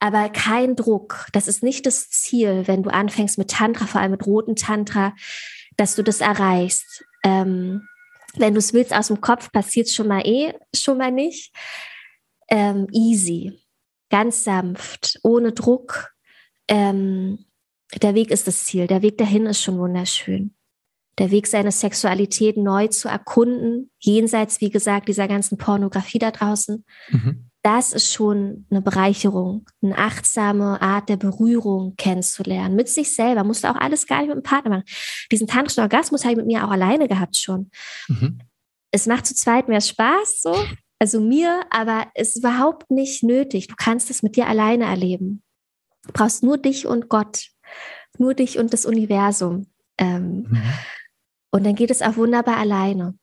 [0.00, 1.26] aber kein Druck.
[1.32, 5.14] Das ist nicht das Ziel, wenn du anfängst mit Tantra, vor allem mit roten Tantra,
[5.76, 7.04] dass du das erreichst.
[7.24, 7.86] Ähm,
[8.34, 11.54] wenn du es willst aus dem Kopf, passiert es schon mal eh, schon mal nicht.
[12.48, 13.58] Ähm, easy,
[14.10, 16.12] ganz sanft, ohne Druck.
[16.68, 17.46] Ähm,
[18.02, 18.86] der Weg ist das Ziel.
[18.86, 20.54] Der Weg dahin ist schon wunderschön.
[21.18, 26.84] Der Weg, seine Sexualität neu zu erkunden, jenseits, wie gesagt, dieser ganzen Pornografie da draußen.
[27.08, 32.76] Mhm das ist schon eine Bereicherung, eine achtsame Art der Berührung kennenzulernen.
[32.76, 33.42] Mit sich selber.
[33.42, 34.84] Musst du auch alles gar nicht mit dem Partner machen.
[35.32, 37.72] Diesen tantrischen Orgasmus habe ich mit mir auch alleine gehabt schon.
[38.06, 38.38] Mhm.
[38.92, 40.54] Es macht zu zweit mehr Spaß, so.
[40.98, 43.68] Also mir, aber es ist überhaupt nicht nötig.
[43.68, 45.42] Du kannst es mit dir alleine erleben.
[46.06, 47.48] Du brauchst nur dich und Gott.
[48.18, 49.66] Nur dich und das Universum.
[49.98, 50.62] Ähm, mhm.
[51.50, 53.18] Und dann geht es auch wunderbar alleine.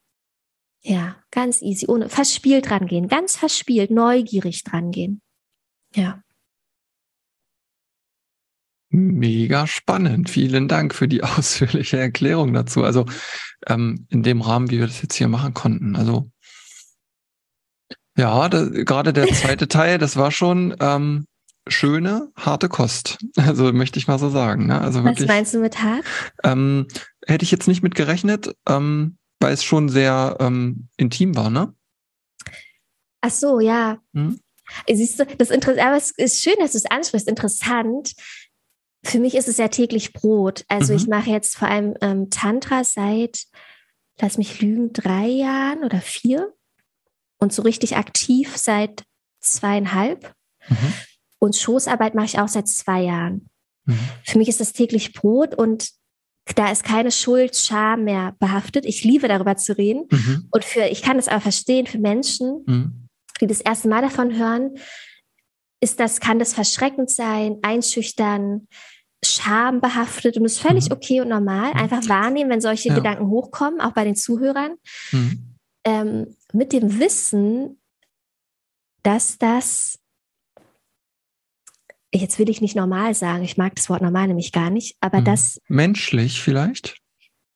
[0.84, 5.21] Ja, ganz easy, ohne verspielt rangehen, ganz verspielt, neugierig drangehen.
[5.95, 6.21] Ja.
[8.89, 10.30] Mega spannend.
[10.30, 12.84] Vielen Dank für die ausführliche Erklärung dazu.
[12.84, 13.05] Also
[13.65, 15.95] ähm, in dem Rahmen, wie wir das jetzt hier machen konnten.
[15.95, 16.30] Also
[18.18, 21.26] ja, da, gerade der zweite Teil, das war schon ähm,
[21.68, 23.18] schöne, harte Kost.
[23.38, 24.68] Also möchte ich mal so sagen.
[24.68, 24.80] Ne?
[24.80, 26.05] Also wirklich, Was meinst du mit hart?
[26.43, 26.88] Ähm,
[27.26, 28.55] hätte ich jetzt nicht mit gerechnet.
[28.68, 31.76] Ähm, weil es schon sehr ähm, intim war, ne?
[33.22, 33.99] Ach so, ja.
[34.14, 34.39] Hm?
[34.89, 37.28] Siehst du, das aber es ist schön, dass du es ansprichst.
[37.28, 38.14] Interessant.
[39.03, 40.64] Für mich ist es ja täglich Brot.
[40.70, 40.99] Also mhm.
[40.99, 43.43] ich mache jetzt vor allem ähm, Tantra seit,
[44.20, 46.53] lass mich lügen, drei Jahren oder vier.
[47.44, 49.04] Und so richtig aktiv seit
[49.41, 50.34] zweieinhalb.
[50.70, 50.94] Mhm.
[51.39, 53.50] Und Schoßarbeit mache ich auch seit zwei Jahren.
[53.84, 54.00] Mhm.
[54.24, 55.89] Für mich ist das täglich Brot und
[56.56, 58.86] da ist keine Schuld, Scham mehr behaftet.
[58.86, 60.08] Ich liebe darüber zu reden.
[60.10, 60.48] Mhm.
[60.52, 63.10] Und für, ich kann es aber verstehen, für Menschen, mhm.
[63.41, 64.76] die das erste Mal davon hören,
[65.82, 68.70] ist das, kann das verschreckend sein, einschüchtern,
[69.22, 70.94] Scham behaftet und ist völlig mhm.
[70.94, 71.74] okay und normal.
[71.74, 72.96] Einfach wahrnehmen, wenn solche ja.
[72.96, 74.76] Gedanken hochkommen, auch bei den Zuhörern.
[75.12, 75.53] Mhm.
[75.86, 77.79] Ähm, mit dem Wissen,
[79.03, 79.99] dass das
[82.13, 85.21] jetzt will ich nicht normal sagen, ich mag das Wort normal nämlich gar nicht, aber
[85.21, 85.25] mhm.
[85.25, 85.59] das.
[85.67, 86.97] Menschlich vielleicht?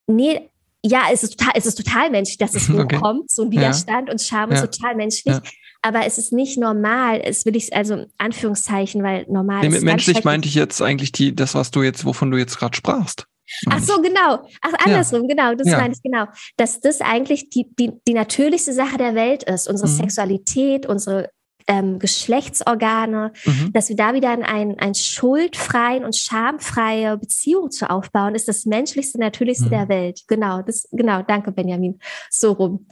[0.06, 0.50] Nee,
[0.84, 3.26] ja, es ist total, es ist total menschlich, dass es hochkommt, okay.
[3.28, 4.12] so ein Widerstand ja.
[4.12, 4.56] und Scham ja.
[4.62, 5.34] ist total menschlich.
[5.34, 5.42] Ja.
[5.80, 9.84] Aber es ist nicht normal, es will ich, also Anführungszeichen, weil normal nee, ist.
[9.84, 13.27] Menschlich meinte ich jetzt eigentlich die, das, was du jetzt, wovon du jetzt gerade sprachst.
[13.68, 14.46] Ach so, genau.
[14.60, 16.26] Ach, andersrum, genau, das meine ich genau.
[16.56, 19.68] Dass das eigentlich die, die, die natürlichste Sache der Welt ist.
[19.68, 19.96] Unsere mhm.
[19.96, 21.30] Sexualität, unsere
[21.68, 23.72] ähm, Geschlechtsorgane, mhm.
[23.72, 29.20] dass wir da wieder ein, ein schuldfreien und schamfreie Beziehung zu aufbauen, ist das menschlichste,
[29.20, 29.70] natürlichste mhm.
[29.70, 30.22] der Welt.
[30.26, 32.00] Genau, das, genau, danke, Benjamin.
[32.30, 32.86] So rum.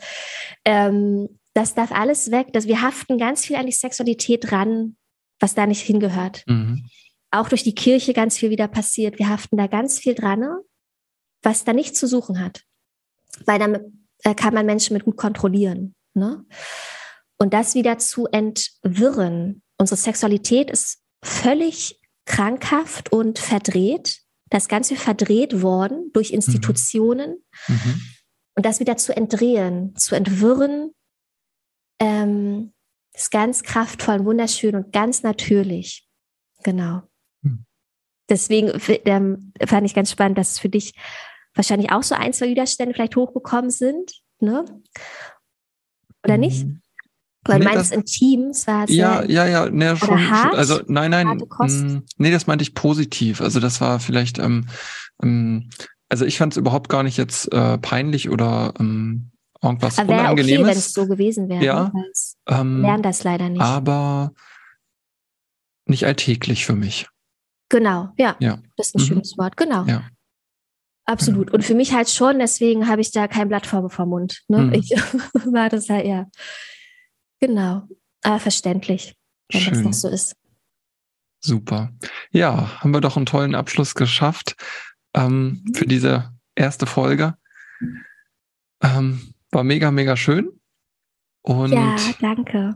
[0.65, 2.53] Ähm, das darf alles weg.
[2.53, 4.97] Dass wir haften ganz viel an die Sexualität ran,
[5.41, 6.45] was da nicht hingehört.
[6.47, 6.85] Mhm.
[7.37, 9.19] Auch durch die Kirche ganz viel wieder passiert.
[9.19, 10.45] Wir haften da ganz viel dran,
[11.43, 12.63] was da nichts zu suchen hat.
[13.45, 13.83] Weil damit
[14.23, 15.95] äh, kann man Menschen mit gut kontrollieren.
[16.15, 16.45] Ne?
[17.39, 19.63] Und das wieder zu entwirren.
[19.79, 24.23] Unsere Sexualität ist völlig krankhaft und verdreht.
[24.49, 26.37] Das Ganze verdreht worden durch mhm.
[26.37, 27.45] Institutionen.
[27.69, 28.03] Mhm.
[28.55, 30.93] Und das wieder zu entdrehen, zu entwirren,
[32.01, 32.73] ähm,
[33.13, 36.09] ist ganz kraftvoll, wunderschön und ganz natürlich.
[36.63, 37.03] Genau.
[38.29, 38.73] Deswegen
[39.05, 40.95] ähm, fand ich ganz spannend, dass es für dich
[41.55, 44.13] wahrscheinlich auch so ein, zwei Widerstände vielleicht hochgekommen sind.
[44.41, 44.65] Ne?
[46.25, 46.67] Oder nicht?
[46.67, 46.83] Mhm.
[47.45, 51.13] Weil nee, meines intim, es war sehr Ja, ja, ja, ne, schon, hart, also nein,
[51.13, 53.41] nein, mh, mm, nee, das meinte ich positiv.
[53.41, 54.67] Also das war vielleicht, ähm,
[55.23, 55.71] ähm,
[56.09, 59.31] also ich fand es überhaupt gar nicht jetzt äh, peinlich oder ähm,
[59.63, 60.61] irgendwas aber Unangenehmes.
[60.61, 61.65] Okay, wenn es so gewesen wäre.
[61.65, 62.13] Ja, ne?
[62.49, 63.63] ähm, lernen das leider nicht.
[63.63, 64.33] Aber
[65.87, 67.07] nicht alltäglich für mich.
[67.69, 68.59] Genau, ja, ja.
[68.77, 69.07] das ist ein mhm.
[69.07, 69.85] schönes Wort, genau.
[69.85, 70.09] Ja.
[71.05, 71.53] Absolut.
[71.53, 74.43] Und für mich halt schon, deswegen habe ich da kein Blatt vor, vor Mund.
[74.49, 74.59] Ne?
[74.59, 74.73] Mhm.
[74.75, 74.91] Ich
[75.53, 76.27] war das halt, ja.
[77.41, 77.87] Genau,
[78.23, 79.15] aber verständlich,
[79.53, 79.75] wenn Schön.
[79.75, 80.37] das noch so ist.
[81.41, 81.93] Super.
[82.33, 84.57] Ja, haben wir doch einen tollen Abschluss geschafft
[85.15, 85.75] ähm, mhm.
[85.75, 87.35] für diese erste Folge.
[88.83, 90.51] Ähm, war mega, mega schön.
[91.43, 92.75] Und ja, danke.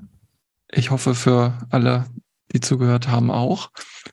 [0.71, 2.07] Ich hoffe für alle,
[2.53, 3.71] die zugehört haben, auch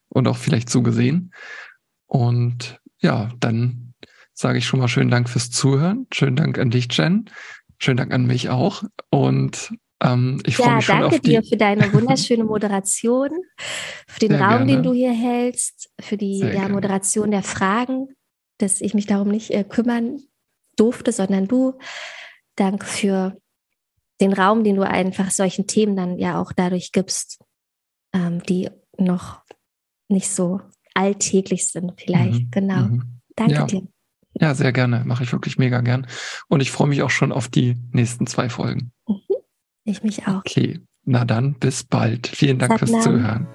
[0.10, 1.34] und auch vielleicht zugesehen.
[2.06, 3.94] Und ja, dann
[4.34, 6.08] sage ich schon mal schönen Dank fürs Zuhören.
[6.14, 7.30] Schönen Dank an dich, Jen.
[7.80, 8.84] schönen Dank an mich auch.
[9.10, 9.74] Und
[10.04, 13.30] ähm, ich freue ja, mich schon danke auf dir für deine wunderschöne Moderation,
[14.08, 14.74] für den Sehr Raum, gerne.
[14.74, 18.10] den du hier hältst, für die ja, Moderation der Fragen,
[18.60, 20.22] dass ich mich darum nicht äh, kümmern
[20.76, 21.78] durfte, sondern du.
[22.56, 23.38] Danke für
[24.22, 27.40] den Raum, den du einfach solchen Themen dann ja auch dadurch gibst,
[28.18, 29.42] ähm, die noch
[30.10, 30.62] nicht so
[30.94, 32.46] alltäglich sind, vielleicht.
[32.46, 32.52] Mhm.
[32.52, 32.82] Genau.
[32.88, 33.20] Mhm.
[33.36, 33.66] Danke ja.
[33.66, 33.88] dir.
[34.40, 35.04] Ja, sehr gerne.
[35.06, 36.08] Mache ich wirklich mega gern.
[36.48, 38.92] Und ich freue mich auch schon auf die nächsten zwei Folgen.
[39.08, 39.20] Mhm.
[39.84, 40.40] Ich mich auch.
[40.40, 40.80] Okay.
[41.06, 42.28] Na dann, bis bald.
[42.28, 43.48] Vielen Dank fürs Zuhören.